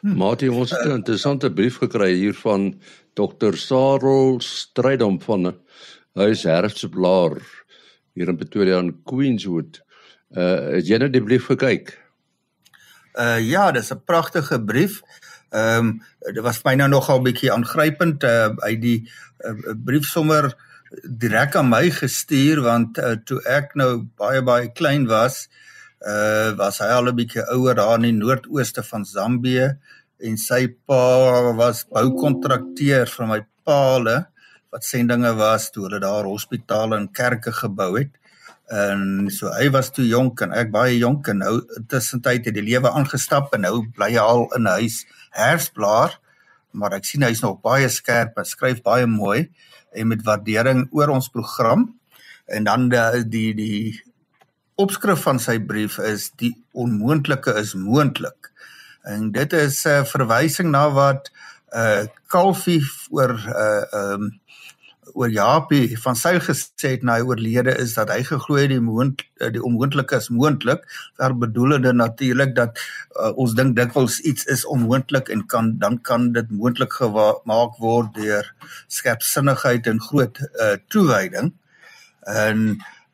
Hmm. 0.00 0.16
Mati, 0.16 0.48
ons 0.48 0.70
het 0.70 0.84
'n 0.84 0.90
interessante 0.90 1.52
brief 1.52 1.76
gekry 1.76 2.14
hier 2.14 2.34
van 2.34 2.80
Dr. 3.14 3.54
Sarel 3.54 4.40
Strydom 4.40 5.20
van 5.20 5.54
Huis 6.12 6.42
Herfsblaar 6.42 7.42
hier 8.12 8.28
in 8.28 8.36
Pretoria 8.36 8.78
in 8.78 9.02
Queenswood. 9.04 9.82
Uh 10.30 10.74
het 10.76 10.86
jy 10.86 10.98
nou 11.00 11.10
die 11.10 11.22
brief 11.22 11.46
gekyk? 11.50 11.94
Uh 13.14 13.40
ja, 13.40 13.70
dis 13.72 13.92
'n 13.92 14.02
pragtige 14.04 14.62
brief. 14.64 15.02
Ehm 15.50 15.78
um, 15.78 16.02
dit 16.34 16.42
was 16.44 16.58
vir 16.58 16.70
my 16.70 16.74
nou 16.76 16.88
nogal 16.88 17.18
'n 17.18 17.24
bietjie 17.24 17.52
aangrypend 17.52 18.24
uh 18.24 18.54
uit 18.56 18.80
die 18.80 19.10
uh, 19.38 19.74
brief 19.84 20.04
sommer 20.04 20.54
direk 21.04 21.56
aan 21.56 21.68
my 21.68 21.90
gestuur 21.92 22.62
want 22.64 22.98
uh, 22.98 23.16
toe 23.24 23.40
ek 23.46 23.74
nou 23.76 24.08
baie 24.18 24.42
baie 24.42 24.72
klein 24.72 25.06
was, 25.10 25.48
uh 26.06 26.54
was 26.58 26.78
hy 26.80 26.88
al 26.94 27.10
'n 27.10 27.16
bietjie 27.16 27.44
ouer 27.54 27.74
daar 27.74 27.98
in 27.98 28.08
die 28.08 28.16
noordooste 28.16 28.82
van 28.82 29.04
Zambië 29.04 29.76
en 30.18 30.36
sy 30.36 30.66
pa 30.86 31.52
was 31.58 31.84
boukontrakteur 31.90 33.06
vir 33.06 33.26
my 33.26 33.40
paale 33.66 34.26
wat 34.72 34.84
sendinge 34.84 35.32
was 35.38 35.70
toe 35.70 35.86
hulle 35.86 36.00
daar 36.00 36.28
hospitale 36.28 36.96
en 36.96 37.12
kerke 37.12 37.52
gebou 37.52 37.96
het. 37.98 38.12
En 38.68 39.30
so 39.32 39.48
hy 39.56 39.70
was 39.72 39.90
toe 39.96 40.04
jonk 40.04 40.42
en 40.44 40.52
ek 40.52 40.72
baie 40.72 40.98
jonk 40.98 41.28
en 41.32 41.40
nou 41.40 41.54
tussentyd 41.88 42.44
het 42.44 42.54
die 42.54 42.66
lewe 42.66 42.90
aangestap 42.92 43.54
en 43.56 43.64
nou 43.64 43.86
bly 43.96 44.10
hy 44.12 44.20
al 44.20 44.44
in 44.56 44.66
'n 44.66 44.76
huis 44.80 45.06
herfsblaar. 45.32 46.18
Maar 46.72 46.98
ek 46.98 47.08
sien 47.08 47.24
hy's 47.26 47.42
nog 47.44 47.60
baie 47.64 47.88
skerp 47.88 48.38
en 48.38 48.48
skryf 48.48 48.82
baie 48.82 49.06
mooi 49.06 49.48
en 49.96 50.10
met 50.10 50.24
waardering 50.24 50.86
oor 50.92 51.14
ons 51.14 51.30
program. 51.32 51.88
En 52.46 52.64
dan 52.64 52.88
die 52.88 53.24
die, 53.28 53.54
die 53.54 54.02
opskrif 54.78 55.24
van 55.26 55.40
sy 55.42 55.58
brief 55.58 55.98
is 55.98 56.30
die 56.40 56.54
onmoontlike 56.72 57.54
is 57.60 57.74
moontlik. 57.74 58.52
En 59.08 59.32
dit 59.32 59.52
is 59.52 59.84
'n 59.84 59.88
uh, 59.88 60.04
verwysing 60.04 60.70
na 60.70 60.90
wat 60.90 61.30
uh 61.74 62.06
Calvie 62.26 62.84
oor 63.10 63.34
uh 63.36 63.84
um 63.92 64.40
oor 65.14 65.30
Japie 65.32 65.96
van 66.00 66.16
sy 66.18 66.34
gesê 66.42 66.94
het 66.96 67.04
na 67.06 67.18
hy 67.18 67.26
oorlede 67.28 67.74
is 67.82 67.94
dat 67.98 68.10
hy 68.12 68.22
geglo 68.26 68.58
het 68.58 68.72
die 68.72 68.80
moond 68.82 69.22
die 69.38 69.62
onmoontlike 69.64 70.18
is 70.18 70.28
moontlik. 70.34 70.84
Daar 71.20 71.36
bedoelende 71.38 71.92
natuurlik 71.92 72.54
dat 72.56 72.78
uh, 72.78 73.30
ons 73.38 73.54
dink 73.58 73.76
dikwels 73.76 74.18
iets 74.20 74.48
is 74.50 74.66
onmoontlik 74.66 75.30
en 75.34 75.46
kan 75.46 75.72
dan 75.78 76.00
kan 76.02 76.32
dit 76.36 76.50
moontlik 76.50 76.92
gemaak 77.00 77.78
word 77.82 78.14
deur 78.18 78.52
skerpsinnigheid 78.88 79.86
en 79.86 80.02
groot 80.02 80.42
uh, 80.42 80.76
toewyding. 80.88 81.52
En 82.26 82.64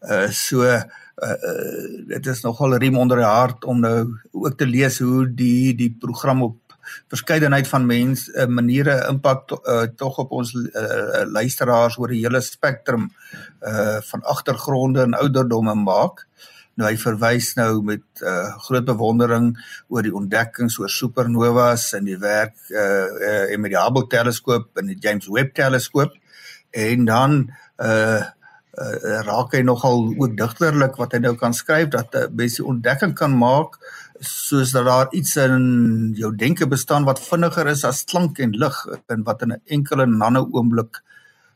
uh, 0.08 0.28
so 0.30 0.64
uh, 0.64 0.82
dit 2.08 2.26
is 2.26 2.42
nogal 2.42 2.78
riem 2.82 2.98
onder 2.98 3.22
die 3.22 3.28
hart 3.28 3.64
om 3.64 3.80
nou 3.84 3.98
ook 4.32 4.58
te 4.58 4.66
lees 4.66 4.98
hoe 5.04 5.28
die 5.28 5.74
die 5.78 5.92
program 6.00 6.42
op 6.42 6.58
verskeidenheid 7.12 7.68
van 7.68 7.86
mense 7.86 8.32
uh, 8.34 8.46
maniere 8.46 8.98
impak 9.08 9.46
to, 9.48 9.60
uh, 9.68 9.86
tog 9.96 10.18
op 10.18 10.32
ons 10.32 10.54
uh, 10.54 11.24
luisteraars 11.26 11.98
oor 11.98 12.14
die 12.14 12.22
hele 12.24 12.40
spektrum 12.44 13.10
uh, 13.62 14.00
van 14.10 14.22
agtergronde 14.22 15.02
en 15.02 15.18
ouderdomme 15.18 15.74
maak. 15.74 16.26
Nou 16.74 16.88
hy 16.90 16.96
verwys 16.98 17.52
nou 17.54 17.82
met 17.86 18.22
uh, 18.26 18.50
groot 18.66 18.86
bewondering 18.86 19.52
oor 19.94 20.02
die 20.02 20.14
ontdekkings 20.14 20.78
oor 20.82 20.90
supernovas 20.90 21.92
en 21.94 22.08
die 22.08 22.18
werk 22.18 22.56
uh, 22.74 23.06
uh, 23.52 23.58
met 23.62 23.76
die 23.76 23.78
Hubble 23.78 24.08
teleskoop 24.10 24.82
en 24.82 24.90
die 24.90 24.98
James 24.98 25.30
Webb 25.30 25.54
teleskoop 25.54 26.16
en 26.74 27.04
dan 27.06 27.36
uh, 27.78 28.22
uh, 28.74 29.20
raak 29.28 29.54
hy 29.54 29.62
nogal 29.62 30.08
ook 30.16 30.34
digterlik 30.38 30.98
wat 30.98 31.14
hy 31.14 31.22
nou 31.22 31.34
kan 31.38 31.54
skryf 31.54 31.92
dat 31.94 32.10
'n 32.14 32.26
uh, 32.26 32.34
mens 32.42 32.60
ontdekking 32.60 33.14
kan 33.14 33.38
maak 33.38 33.78
soos 34.26 34.72
dat 34.74 34.86
daar 34.86 35.08
iets 35.12 35.36
in 35.36 36.12
jou 36.16 36.30
denke 36.36 36.66
bestaan 36.68 37.04
wat 37.04 37.22
vinniger 37.22 37.66
is 37.72 37.84
as 37.84 38.04
klank 38.04 38.38
en 38.38 38.56
lig 38.58 38.76
en 39.08 39.22
wat 39.24 39.42
in 39.42 39.52
'n 39.52 39.62
enkele 39.66 40.06
nano 40.06 40.48
oomblik 40.52 41.02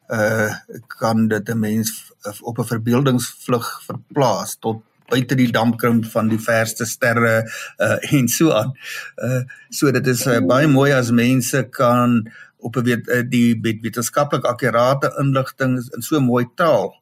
uh 0.09 0.53
kan 0.87 1.29
dit 1.29 1.49
'n 1.49 1.59
mens 1.59 2.13
op 2.41 2.59
'n 2.59 2.65
verbeeldingsvlug 2.65 3.83
verplaas 3.87 4.57
tot 4.61 4.83
buite 5.09 5.35
die 5.35 5.53
dampkring 5.53 6.07
van 6.07 6.29
die 6.29 6.41
verste 6.41 6.87
sterre 6.87 7.45
uh 7.79 8.13
en 8.13 8.29
so 8.29 8.53
aan. 8.53 8.73
Uh 9.17 9.43
so 9.71 9.91
dit 9.91 10.07
is 10.07 10.27
uh, 10.27 10.41
baie 10.41 10.67
mooi 10.67 10.93
as 10.93 11.11
mense 11.11 11.63
kan 11.71 12.31
op 12.59 12.77
'n 12.77 12.83
weet 12.83 13.09
uh, 13.09 13.23
die 13.29 13.59
wetenskaplik 13.61 14.45
akkurate 14.45 15.15
inligting 15.19 15.79
in 15.95 16.03
so 16.03 16.21
mooi 16.21 16.47
taal 16.55 16.95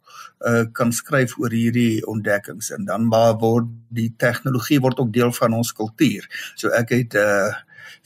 uh, 0.45 0.65
kan 0.73 0.93
skryf 0.93 1.37
oor 1.39 1.55
hierdie 1.55 2.03
ontdekkings 2.07 2.71
en 2.77 2.85
dan 2.89 3.07
maar 3.09 3.37
word 3.41 3.71
die 3.89 4.11
tegnologie 4.19 4.81
word 4.81 5.01
ook 5.01 5.13
deel 5.13 5.33
van 5.33 5.57
ons 5.57 5.73
kultuur. 5.73 6.27
So 6.55 6.75
ek 6.75 6.95
het 6.97 7.17
uh 7.21 7.55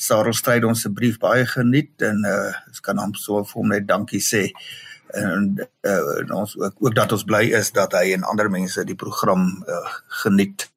Sarah 0.00 0.32
Stryd 0.32 0.64
ons 0.64 0.80
se 0.80 0.88
brief 0.92 1.18
baie 1.20 1.44
geniet 1.48 2.00
en 2.04 2.24
uh 2.28 2.52
ek 2.52 2.80
kan 2.86 3.00
hom 3.00 3.14
so 3.18 3.42
vir 3.44 3.60
hom 3.60 3.74
net 3.74 3.88
dankie 3.88 4.22
sê 4.24 4.48
en, 5.14 5.54
uh, 5.58 6.18
en 6.20 6.32
ons 6.32 6.56
ook, 6.58 6.76
ook 6.78 6.94
dat 6.94 7.12
ons 7.12 7.24
bly 7.26 7.48
is 7.58 7.72
dat 7.74 7.94
hy 7.98 8.12
en 8.14 8.26
ander 8.30 8.50
mense 8.50 8.84
die 8.86 8.98
program 8.98 9.48
uh, 9.66 9.94
geniet. 10.22 10.68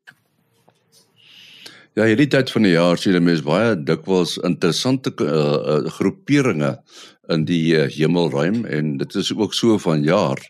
Ja, 1.94 2.08
hierdie 2.10 2.30
tyd 2.34 2.50
van 2.50 2.66
die 2.66 2.74
jaar 2.74 2.98
sien 2.98 3.20
mense 3.22 3.46
baie 3.46 3.76
dikwels 3.78 4.40
interessante 4.42 5.14
uh, 5.22 5.28
uh, 5.30 5.92
groeperinge 6.00 6.72
in 7.32 7.46
die 7.46 7.76
uh, 7.78 7.86
hemelruim 7.94 8.64
en 8.66 8.96
dit 8.98 9.16
is 9.22 9.30
ook 9.36 9.54
so 9.54 9.78
van 9.78 10.02
jaar 10.04 10.42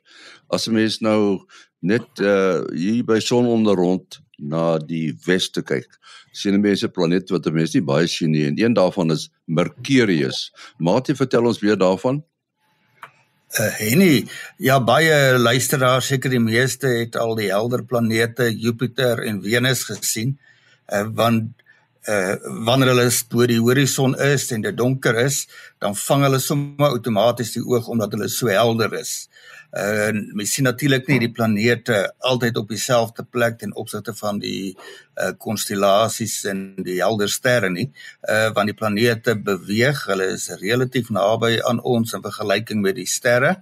as 0.54 0.68
'n 0.68 0.74
mens 0.74 1.00
nou 1.02 1.46
net 1.82 2.08
uh 2.20 2.64
hier 2.72 3.04
by 3.04 3.20
sononder 3.20 3.76
rond 3.76 4.20
na 4.38 4.78
die 4.78 5.14
weste 5.26 5.62
kyk, 5.62 5.88
sien 6.34 6.62
mense 6.62 6.90
planete 6.90 7.34
wat 7.34 7.50
mense 7.54 7.78
nie 7.78 7.86
baie 7.86 8.08
sien 8.08 8.32
nie 8.32 8.46
en 8.48 8.60
een 8.60 8.74
daarvan 8.74 9.12
is 9.12 9.30
Mercurius. 9.46 10.52
Maatie, 10.80 11.16
vertel 11.16 11.46
ons 11.46 11.62
weer 11.62 11.78
daarvan. 11.78 12.24
Uh 13.54 13.70
Henny, 13.78 14.26
ja 14.58 14.80
baie 14.82 15.38
luisteraars, 15.38 16.08
seker 16.10 16.32
die 16.34 16.42
meeste 16.42 16.90
het 16.90 17.16
al 17.16 17.36
die 17.38 17.52
helder 17.52 17.84
planete 17.86 18.50
Jupiter 18.50 19.22
en 19.22 19.44
Venus 19.44 19.84
gesien. 19.86 20.40
Uh 20.90 21.06
want 21.14 21.52
uh 22.10 22.34
wanneer 22.66 22.96
hulle 22.96 23.06
bo 23.30 23.46
die 23.48 23.60
horison 23.62 24.16
is 24.20 24.50
en 24.52 24.66
dit 24.66 24.78
donker 24.78 25.20
is, 25.22 25.46
dan 25.80 25.94
vang 25.96 26.26
hulle 26.26 26.40
sommer 26.42 26.98
outomaties 26.98 27.54
die 27.54 27.64
oog 27.64 27.88
omdat 27.94 28.18
hulle 28.18 28.28
so 28.28 28.50
helder 28.50 28.98
is. 28.98 29.30
En 29.74 30.16
uh, 30.16 30.34
mens 30.38 30.52
sien 30.54 30.68
natuurlik 30.68 31.08
nie 31.10 31.16
die 31.24 31.32
planete 31.34 31.96
altyd 32.30 32.60
op 32.62 32.68
dieselfde 32.70 33.24
plek 33.26 33.56
ten 33.58 33.72
opsigte 33.74 34.14
van 34.14 34.38
die 34.42 34.76
uh 35.18 35.32
konstellasies 35.42 36.44
en 36.50 36.60
die 36.86 37.00
helder 37.00 37.30
sterre 37.30 37.72
nie. 37.74 37.88
Uh 38.30 38.52
want 38.54 38.70
die 38.70 38.78
planete 38.78 39.34
beweeg, 39.34 40.04
hulle 40.12 40.28
is 40.36 40.52
relatief 40.62 41.10
naby 41.10 41.56
aan 41.66 41.82
ons 41.82 42.14
in 42.14 42.22
vergelyking 42.22 42.84
met 42.86 43.00
die 43.00 43.08
sterre. 43.10 43.56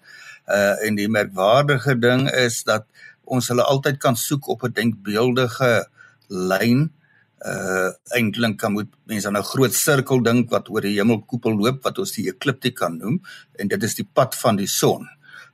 Uh 0.52 0.84
en 0.84 1.00
die 1.00 1.08
merkwaardige 1.08 1.96
ding 1.96 2.28
is 2.28 2.60
dat 2.68 2.90
ons 3.24 3.48
hulle 3.48 3.64
altyd 3.64 4.02
kan 4.04 4.20
soek 4.20 4.52
op 4.52 4.68
'n 4.68 4.76
denkbeeldige 4.76 5.88
lyn. 6.28 6.92
Uh 7.40 7.88
eintlik 8.20 8.58
kan 8.58 8.76
moet 8.76 8.92
mense 9.08 9.28
aan 9.28 9.40
'n 9.40 9.52
groot 9.54 9.74
sirkel 9.74 10.20
dink 10.20 10.52
wat 10.52 10.68
oor 10.68 10.82
die 10.82 11.00
hemelkoepel 11.00 11.56
loop 11.56 11.84
wat 11.84 12.04
ons 12.04 12.12
die 12.12 12.28
ekliptika 12.28 12.92
noem 12.92 13.22
en 13.56 13.68
dit 13.68 13.84
is 13.84 13.96
die 13.96 14.10
pad 14.14 14.36
van 14.36 14.60
die 14.60 14.68
son. 14.68 15.08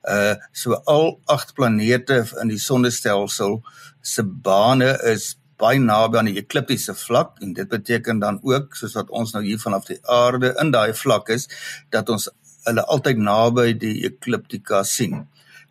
Uh 0.07 0.35
so 0.51 0.77
al 0.85 1.19
agt 1.25 1.53
planete 1.55 2.23
in 2.41 2.53
die 2.53 2.61
sonnestelsel 2.61 3.59
se 4.01 4.23
bane 4.23 4.93
is 5.11 5.35
baie 5.59 5.79
naby 5.81 6.19
aan 6.19 6.29
die 6.29 6.39
ekliptiese 6.39 6.93
vlak 6.95 7.41
en 7.41 7.53
dit 7.57 7.69
beteken 7.69 8.19
dan 8.19 8.39
ook 8.43 8.75
soos 8.77 8.95
wat 8.95 9.09
ons 9.09 9.33
nou 9.33 9.43
hier 9.43 9.59
vanaf 9.59 9.87
die 9.89 9.99
aarde 10.03 10.53
in 10.61 10.71
daai 10.71 10.93
vlak 10.93 11.31
is 11.33 11.47
dat 11.95 12.09
ons 12.13 12.29
hulle 12.67 12.85
altyd 12.93 13.19
naby 13.23 13.71
die 13.79 13.95
ekliptika 14.07 14.83
sien. 14.83 15.25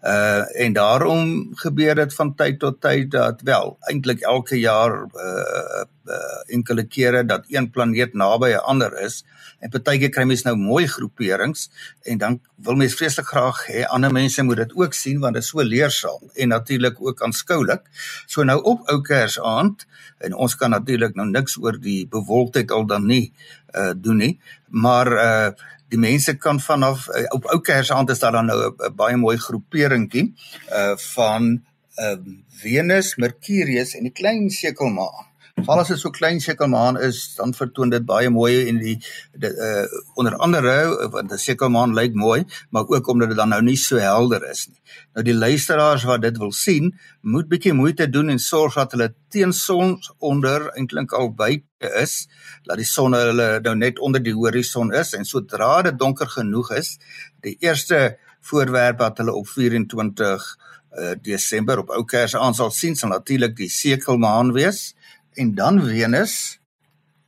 Uh 0.05 0.45
en 0.65 0.77
daarom 0.77 1.55
gebeur 1.63 1.95
dit 2.03 2.15
van 2.15 2.35
tyd 2.37 2.59
tot 2.61 2.81
tyd 2.81 3.11
dat 3.15 3.41
wel 3.45 3.77
eintlik 3.91 4.21
elke 4.21 4.59
jaar 4.61 4.99
uh, 5.07 5.85
uh 6.09 6.55
enkele 6.55 6.85
kere 6.87 7.25
dat 7.25 7.45
een 7.49 7.71
planeet 7.71 8.15
naby 8.15 8.53
'n 8.55 8.65
ander 8.73 8.93
is 9.01 9.25
en 9.61 9.71
partykeer 9.71 10.11
kry 10.11 10.25
mens 10.29 10.45
nou 10.45 10.57
mooi 10.57 10.87
groeperings 10.87 11.71
en 12.03 12.19
dan 12.19 12.41
wil 12.67 12.77
mens 12.77 12.95
vreeslik 12.95 13.27
graag 13.27 13.63
hê 13.67 13.85
ander 13.85 14.13
mense 14.13 14.43
moet 14.43 14.57
dit 14.57 14.75
ook 14.77 14.95
sien 14.95 15.21
want 15.21 15.35
dit 15.35 15.43
is 15.43 15.49
so 15.49 15.63
leersaam 15.63 16.31
en 16.35 16.49
natuurlik 16.49 17.01
ook 17.01 17.23
aanskoulik. 17.23 17.83
So 18.27 18.45
nou 18.45 18.61
op 18.63 18.89
ou 18.93 19.01
Kersaand 19.01 19.87
en 20.19 20.35
ons 20.35 20.57
kan 20.57 20.71
natuurlik 20.71 21.15
nou 21.15 21.29
niks 21.31 21.57
oor 21.61 21.79
die 21.81 22.07
bewolktheid 22.09 22.71
al 22.71 22.87
dan 22.87 23.07
nie 23.07 23.33
uh 23.75 23.93
doen 23.97 24.17
nie, 24.17 24.39
maar 24.69 25.13
uh 25.13 25.51
die 25.89 25.99
mense 26.03 26.35
kan 26.35 26.59
vanaf 26.61 27.07
uh, 27.09 27.29
op 27.31 27.47
ou 27.55 27.61
Kersaand 27.61 28.11
is 28.11 28.19
daar 28.19 28.33
dan 28.33 28.47
nou 28.47 28.59
'n 28.71 28.95
baie 28.97 29.17
mooi 29.17 29.37
groeperingkie 29.37 30.35
uh 30.73 30.97
van 31.15 31.63
uh 31.99 32.17
Venus, 32.57 33.17
Mercurius 33.17 33.95
en 33.95 34.03
die 34.09 34.13
klein 34.13 34.51
sekelmaan. 34.51 35.27
Val 35.65 35.81
as 35.81 35.89
dit 35.89 35.97
so 35.97 36.13
klein 36.13 36.37
sekelmaan 36.37 36.99
is, 37.01 37.19
dan 37.39 37.55
vertoon 37.57 37.89
dit 37.89 38.05
baie 38.05 38.29
mooi 38.29 38.67
en 38.69 38.77
die, 38.77 38.97
die 39.41 39.49
uh 39.49 39.85
onder 40.21 40.35
andere 40.45 40.75
want 41.15 41.33
'n 41.33 41.39
sekelmaan 41.41 41.95
lyk 41.97 42.13
mooi, 42.15 42.45
maar 42.71 42.85
ook 42.89 43.09
omdat 43.09 43.29
dit 43.29 43.39
dan 43.39 43.49
nou 43.49 43.63
nie 43.63 43.77
so 43.77 43.97
helder 43.97 44.45
is 44.51 44.67
nie. 44.69 44.81
Nou 45.15 45.25
die 45.25 45.35
luisteraars 45.35 46.05
wat 46.05 46.23
dit 46.23 46.37
wil 46.37 46.53
sien, 46.53 46.93
moet 47.23 47.49
bietjie 47.49 47.73
moeite 47.73 48.11
doen 48.11 48.29
en 48.29 48.39
sorg 48.39 48.75
dat 48.75 48.93
hulle 48.93 49.15
teen 49.29 49.53
son 49.53 49.99
onder 50.19 50.69
eintlik 50.77 51.13
al 51.13 51.33
buite 51.33 51.89
is, 52.03 52.29
dat 52.65 52.77
die 52.77 52.85
son 52.85 53.13
hulle 53.13 53.61
nou 53.61 53.75
net 53.77 53.99
onder 53.99 54.23
die 54.23 54.35
horison 54.35 54.93
is 54.93 55.15
en 55.15 55.25
sodra 55.25 55.83
dit 55.83 55.99
donker 55.99 56.29
genoeg 56.29 56.71
is, 56.73 56.99
die 57.41 57.57
eerste 57.61 58.19
voorwerp 58.41 58.99
wat 58.99 59.19
hulle 59.19 59.33
op 59.33 59.49
24 59.49 60.57
uh 60.97 61.15
Desember 61.21 61.79
op 61.79 61.91
ou 61.91 62.05
Kersaand 62.05 62.57
sal 62.57 62.71
sien 62.71 62.95
sal 62.97 63.11
natuurlik 63.11 63.57
die 63.57 63.69
sekelmaan 63.69 64.53
wees 64.53 64.95
en 65.37 65.55
dan 65.55 65.81
Venus 65.85 66.59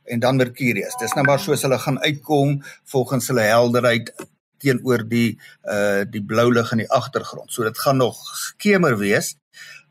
en 0.09 0.19
dan 0.19 0.35
Mercurius. 0.35 0.97
Dis 0.99 1.13
nou 1.13 1.25
maar 1.25 1.39
soos 1.39 1.61
hulle 1.65 1.77
gaan 1.79 1.99
uitkom 2.01 2.59
volgens 2.89 3.29
hulle 3.29 3.45
helderheid 3.45 4.13
teenoor 4.59 5.05
die 5.07 5.37
uh 5.69 6.05
die 6.09 6.23
blou 6.25 6.49
lig 6.53 6.71
in 6.75 6.83
die 6.83 6.91
agtergrond. 6.91 7.51
So 7.53 7.63
dit 7.63 7.77
gaan 7.85 8.01
nog 8.01 8.17
skemer 8.37 8.97
wees. 8.97 9.35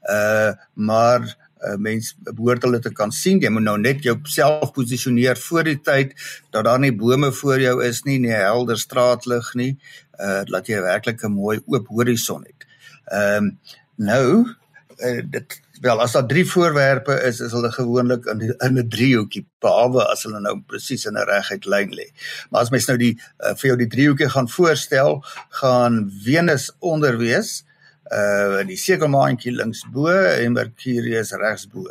Uh 0.03 0.53
maar 0.75 1.23
uh, 1.25 1.77
mens 1.77 2.13
behoort 2.19 2.63
hulle 2.67 2.81
te 2.83 2.93
kan 2.93 3.13
sien. 3.15 3.41
Jy 3.43 3.51
moet 3.55 3.67
nou 3.67 3.79
net 3.81 4.03
jouself 4.07 4.73
posisioneer 4.77 5.39
voor 5.49 5.67
die 5.71 5.79
tyd 5.81 6.15
dat 6.55 6.67
daar 6.67 6.83
nie 6.83 6.95
bome 6.95 7.33
voor 7.33 7.63
jou 7.63 7.79
is 7.85 8.03
nie, 8.07 8.19
nie 8.23 8.35
helder 8.35 8.79
straatlig 8.79 9.53
nie, 9.59 9.73
uh 10.19 10.43
laat 10.51 10.71
jy 10.71 10.83
werklik 10.83 11.25
'n 11.25 11.35
mooi 11.35 11.59
oop 11.67 11.89
horison 11.89 12.45
het. 12.47 12.67
Ehm 13.07 13.45
um, 13.45 13.59
nou 13.97 14.55
uh, 14.99 15.23
dit 15.25 15.61
wel 15.81 16.01
as 16.01 16.13
daar 16.13 16.27
drie 16.27 16.45
voorwerpe 16.47 17.15
is 17.29 17.41
is 17.41 17.53
hulle 17.53 17.71
gewoonlik 17.73 18.27
in 18.33 18.39
die, 18.39 18.55
in 18.67 18.79
'n 18.79 18.89
driehoekie 18.89 19.47
behalwe 19.61 20.05
as 20.13 20.23
hulle 20.23 20.41
nou 20.41 20.57
presies 20.67 21.07
in 21.07 21.17
'n 21.17 21.29
reguit 21.29 21.67
lyn 21.67 21.91
lê. 21.95 22.09
Maar 22.51 22.63
as 22.63 22.71
mens 22.71 22.87
nou 22.87 22.99
die 22.99 23.15
uh, 23.17 23.55
vir 23.55 23.69
jou 23.69 23.77
die 23.77 23.93
driehoekie 23.95 24.29
gaan 24.29 24.49
voorstel, 24.49 25.25
gaan 25.61 26.11
Venus 26.25 26.73
onder 26.79 27.19
wees 27.19 27.65
uh 28.13 28.65
die 28.65 28.77
sekelmaantjie 28.77 29.53
links 29.53 29.85
bo 29.93 30.09
en 30.09 30.53
Mercurius 30.53 31.33
regs 31.33 31.67
bo 31.69 31.85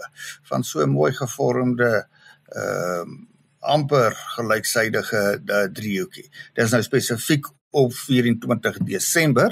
van 0.49 0.63
so 0.63 0.81
'n 0.81 0.89
mooi 0.89 1.11
gevormde 1.13 2.07
ehm 2.47 3.09
uh, 3.09 3.25
amper 3.67 4.13
gelyksydige 4.35 5.41
driehoekie. 5.73 6.29
Dit 6.53 6.65
is 6.65 6.71
nou 6.71 6.81
spesifiek 6.83 7.47
op 7.69 7.93
24 7.93 8.77
Desember 8.77 9.51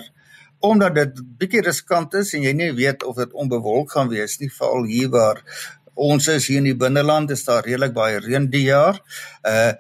omdat 0.66 0.96
dit 0.96 1.24
bietjie 1.40 1.64
riskant 1.66 2.14
is 2.20 2.34
en 2.36 2.46
jy 2.46 2.54
nie 2.58 2.72
weet 2.76 3.04
of 3.06 3.18
dit 3.22 3.34
onbewolk 3.34 3.92
gaan 3.96 4.10
wees 4.12 4.40
nie 4.42 4.52
veral 4.52 4.88
hier 4.90 5.10
waar 5.14 5.42
ons 5.96 6.28
is 6.32 6.50
hier 6.50 6.60
in 6.60 6.70
die 6.70 6.78
binneland 6.78 7.32
is 7.32 7.46
daar 7.48 7.64
redelik 7.66 7.94
baie 7.96 8.20
reën 8.20 8.50
die 8.52 8.68
jaar. 8.70 9.02
Uh 9.44 9.74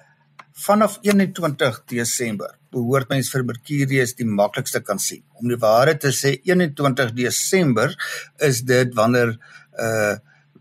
vanaf 0.55 0.93
21 1.03 1.81
Desember 1.91 2.53
behoort 2.71 3.09
mens 3.11 3.27
vir 3.27 3.43
Mercurius 3.43 4.13
die 4.15 4.27
maklikste 4.27 4.79
kan 4.79 5.01
sien. 5.03 5.19
Om 5.35 5.49
die 5.51 5.59
waarheid 5.59 5.99
te 5.99 6.13
sê 6.15 6.37
21 6.47 7.11
Desember 7.17 7.91
is 8.39 8.61
dit 8.63 8.95
wanneer 8.95 9.35
uh 9.75 10.15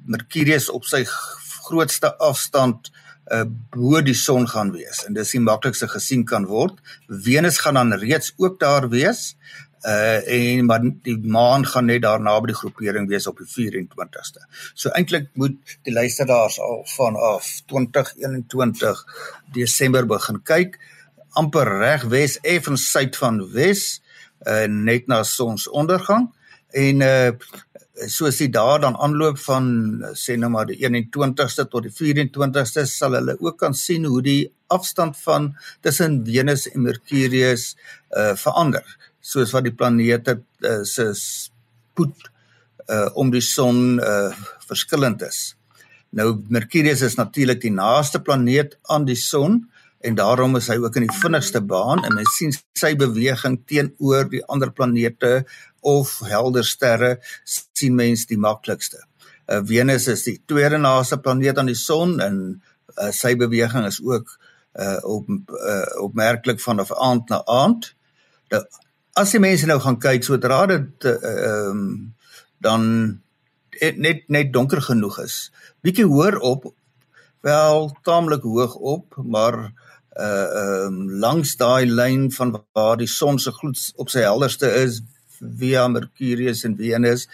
Mercurius 0.05 0.67
op 0.69 0.85
sy 0.85 1.05
grootste 1.07 2.11
afstand 2.19 2.91
uh 3.33 3.45
bo 3.47 4.03
die 4.05 4.19
son 4.19 4.49
gaan 4.51 4.75
wees 4.75 5.05
en 5.07 5.15
dis 5.15 5.37
die 5.37 5.41
maklikste 5.41 5.87
gesien 5.89 6.27
kan 6.27 6.51
word. 6.51 6.83
Venus 7.09 7.63
gaan 7.63 7.79
dan 7.79 7.95
reeds 8.03 8.35
ook 8.37 8.59
daar 8.61 8.91
wees 8.91 9.37
uh 9.85 10.21
en 10.37 10.65
maar 10.65 10.85
die 11.05 11.17
maan 11.19 11.67
gaan 11.67 11.91
net 11.91 12.03
daarna 12.03 12.39
by 12.41 12.53
die 12.53 12.57
groepering 12.57 13.09
wees 13.09 13.27
op 13.29 13.41
die 13.43 13.49
24ste. 13.51 14.47
So 14.73 14.93
eintlik 14.97 15.29
moet 15.41 15.59
die 15.85 15.93
luisteraars 15.93 16.57
al 16.61 16.85
vanaf 16.89 17.51
2021 17.73 19.05
Desember 19.53 20.07
begin 20.09 20.41
kyk. 20.43 20.79
Amper 21.37 21.69
reg 21.83 22.09
wes 22.09 22.39
effens 22.41 22.89
suid 22.91 23.19
van 23.21 23.43
wes 23.53 24.01
uh 24.49 24.65
net 24.69 25.07
na 25.09 25.23
sonsondergang. 25.23 26.31
En 26.73 27.05
uh 27.05 27.31
soos 28.11 28.41
die 28.41 28.51
dae 28.51 28.79
dan 28.83 28.97
aanloop 28.99 29.37
van 29.39 29.67
sê 30.19 30.35
nou 30.41 30.49
maar 30.51 30.67
die 30.67 30.81
21ste 30.81 31.69
tot 31.71 31.85
die 31.87 31.93
24ste 31.95 32.89
sal 32.91 33.15
hulle 33.15 33.37
ook 33.39 33.61
kan 33.61 33.77
sien 33.79 34.09
hoe 34.11 34.23
die 34.25 34.41
afstand 34.75 35.15
van 35.23 35.53
tussen 35.81 36.25
Venus 36.27 36.67
en 36.73 36.83
Mercurius 36.89 37.75
uh 38.17 38.33
verander 38.41 38.83
soos 39.25 39.53
wat 39.57 39.67
die 39.67 39.75
planete 39.75 40.39
uh, 40.65 40.83
se 40.85 41.11
spoed 41.17 42.29
uh, 42.91 43.09
om 43.17 43.31
die 43.33 43.43
son 43.45 44.01
uh, 44.03 44.33
verskillend 44.69 45.25
is. 45.25 45.55
Nou 46.15 46.35
Mercurius 46.53 47.03
is 47.07 47.17
natuurlik 47.19 47.63
die 47.65 47.73
naaste 47.75 48.21
planeet 48.23 48.77
aan 48.93 49.07
die 49.09 49.19
son 49.19 49.65
en 50.05 50.19
daarom 50.19 50.59
is 50.61 50.69
hy 50.69 50.77
ook 50.83 50.99
in 51.01 51.07
die 51.09 51.17
vinnigste 51.23 51.63
baan 51.65 52.05
en 52.05 52.19
mens 52.19 52.37
sien 52.37 52.53
sy 52.77 52.93
beweging 53.01 53.57
teenoor 53.67 54.29
die 54.31 54.45
ander 54.53 54.71
planete 54.71 55.41
of 55.81 56.19
helder 56.29 56.67
sterre 56.67 57.17
sien 57.49 57.97
mens 57.97 58.27
die 58.29 58.39
maklikste. 58.41 59.01
Uh, 59.49 59.61
Venus 59.65 60.09
is 60.13 60.27
die 60.29 60.39
tweede 60.49 60.79
naaste 60.81 61.19
planeet 61.21 61.59
aan 61.59 61.73
die 61.73 61.79
son 61.79 62.19
en 62.25 62.41
uh, 62.53 63.11
sy 63.13 63.35
beweging 63.41 63.89
is 63.89 64.01
ook 64.05 64.37
uh, 64.79 65.01
op 65.03 65.29
uh, 65.33 65.85
opmerklik 66.05 66.61
vanaf 66.61 66.93
aand 66.93 67.33
na 67.33 67.43
aand. 67.49 67.91
Nou 68.53 68.63
as 69.15 69.35
die 69.35 69.43
mense 69.43 69.67
nou 69.71 69.79
gaan 69.83 70.01
kyk 70.03 70.27
sodra 70.27 70.65
dit 70.71 71.09
eh, 71.11 71.15
ehm 71.15 71.31
uh, 71.45 71.71
um, 71.71 72.15
dan 72.65 72.85
net 74.01 74.23
net 74.33 74.53
donker 74.53 74.81
genoeg 74.81 75.19
is 75.25 75.35
bietjie 75.85 76.07
hoër 76.09 76.39
op 76.41 76.71
wel 77.45 77.91
taamlik 78.09 78.43
hoog 78.43 78.75
op 78.75 79.19
maar 79.23 79.59
uh 79.65 80.25
ehm 80.25 80.87
um, 80.87 81.11
langs 81.25 81.57
daai 81.61 81.87
lyn 81.87 82.31
van 82.33 82.55
waar 82.73 82.97
die 82.97 83.11
son 83.11 83.39
se 83.39 83.53
gloed 83.53 83.81
op 83.97 84.11
sy 84.11 84.23
helderste 84.25 84.71
is 84.83 85.03
via 85.61 85.89
Mercurius 85.89 86.65
en 86.65 86.77
Venus 86.79 87.29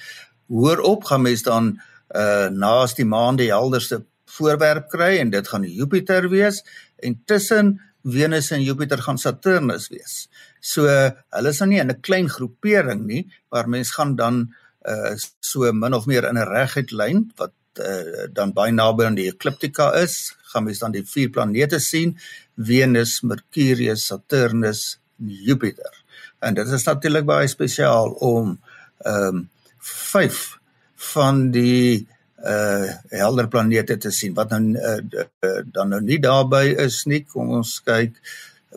hoër 0.49 0.81
op 0.81 1.05
gaan 1.05 1.23
mens 1.23 1.43
dan 1.43 1.75
uh 2.17 2.49
naas 2.49 2.95
die 2.95 3.07
maan 3.07 3.37
die 3.37 3.53
helderste 3.53 4.03
voorwerp 4.37 4.89
kry 4.89 5.19
en 5.19 5.31
dit 5.31 5.49
gaan 5.49 5.63
Jupiter 5.63 6.29
wees 6.29 6.65
en 6.97 7.23
tussen 7.25 7.79
Venus 8.05 8.51
en 8.51 8.63
Jupiter 8.63 9.03
gaan 9.03 9.19
Saturnus 9.19 9.89
wees. 9.89 10.29
So 10.61 10.87
hulle 10.87 11.53
is 11.53 11.61
nou 11.61 11.69
nie 11.69 11.81
in 11.81 11.91
'n 11.91 12.01
klein 12.01 12.29
groepering 12.29 13.07
nie, 13.07 13.25
maar 13.51 13.69
mens 13.69 13.91
gaan 13.91 14.17
dan 14.17 14.55
uh 14.87 15.15
so 15.41 15.73
min 15.73 15.95
of 15.95 16.07
meer 16.07 16.29
in 16.29 16.39
'n 16.39 16.49
reguit 16.49 16.93
lyn 16.93 17.33
wat 17.37 17.53
uh 17.79 18.27
dan 18.33 18.53
baie 18.53 18.73
naby 18.73 19.05
aan 19.05 19.15
die 19.15 19.31
ekliptika 19.33 19.93
is, 20.03 20.35
gaan 20.53 20.65
mens 20.65 20.79
dan 20.79 20.93
die 20.93 21.05
vier 21.05 21.31
planete 21.31 21.81
sien: 21.81 22.19
Venus, 22.57 23.21
Mercurius, 23.23 24.07
Saturnus, 24.07 24.99
Jupiter. 25.17 25.93
En 26.41 26.55
dit 26.55 26.69
is 26.69 26.85
natuurlik 26.85 27.25
baie 27.25 27.49
spesiaal 27.49 28.11
om 28.11 28.59
ehm 29.05 29.37
um, 29.37 29.49
vyf 29.81 30.59
van 31.15 31.51
die 31.51 32.07
uh 32.45 32.89
helder 33.09 33.49
planete 33.49 33.97
te 33.97 34.11
sien 34.11 34.35
wat 34.35 34.51
nou 34.51 34.77
uh, 34.77 35.61
dan 35.65 35.89
nou 35.89 36.01
nie 36.01 36.19
daarby 36.19 36.75
is 36.77 37.05
nie. 37.05 37.25
Kom 37.25 37.51
ons 37.61 37.81
kyk 37.85 38.17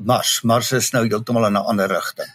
Mars 0.01 0.41
Mars 0.41 0.71
is 0.71 0.91
nou 0.91 1.07
heeltemal 1.07 1.45
in 1.45 1.53
'n 1.53 1.65
ander 1.65 1.87
rigting. 1.87 2.31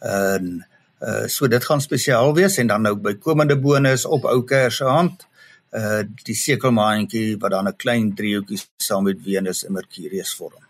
En 0.00 0.66
uh 1.00 1.26
so 1.26 1.48
dit 1.48 1.64
gaan 1.64 1.80
spesiaal 1.80 2.34
wees 2.34 2.58
en 2.58 2.66
dan 2.66 2.82
nou 2.82 2.96
bykomende 2.96 3.58
bonus 3.58 4.04
op 4.04 4.24
ou 4.24 4.44
Kersfees 4.44 4.76
se 4.76 4.84
hand 4.84 5.26
uh 5.72 6.02
die 6.24 6.34
sekelmaantjie 6.34 7.38
wat 7.38 7.50
dan 7.50 7.68
'n 7.68 7.76
klein 7.76 8.14
driehoekie 8.14 8.60
saam 8.76 9.04
met 9.04 9.18
Venus 9.22 9.64
en 9.64 9.72
Mercurius 9.72 10.34
vorm. 10.34 10.62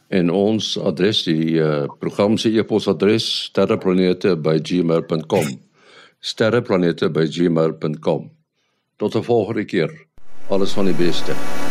En 0.08 0.30
ons 0.30 0.78
adres 0.78 1.24
die 1.26 1.58
uh, 1.58 1.84
program 1.98 2.36
se 2.38 2.48
e-posadres 2.54 3.50
sterreplanete@gmail.com. 3.50 5.46
sterreplanete@gmail.com. 6.20 8.30
Tot 8.96 9.14
'n 9.14 9.22
volgende 9.22 9.64
keer. 9.64 10.06
Alles 10.48 10.72
van 10.72 10.84
die 10.84 10.94
beste. 10.94 11.65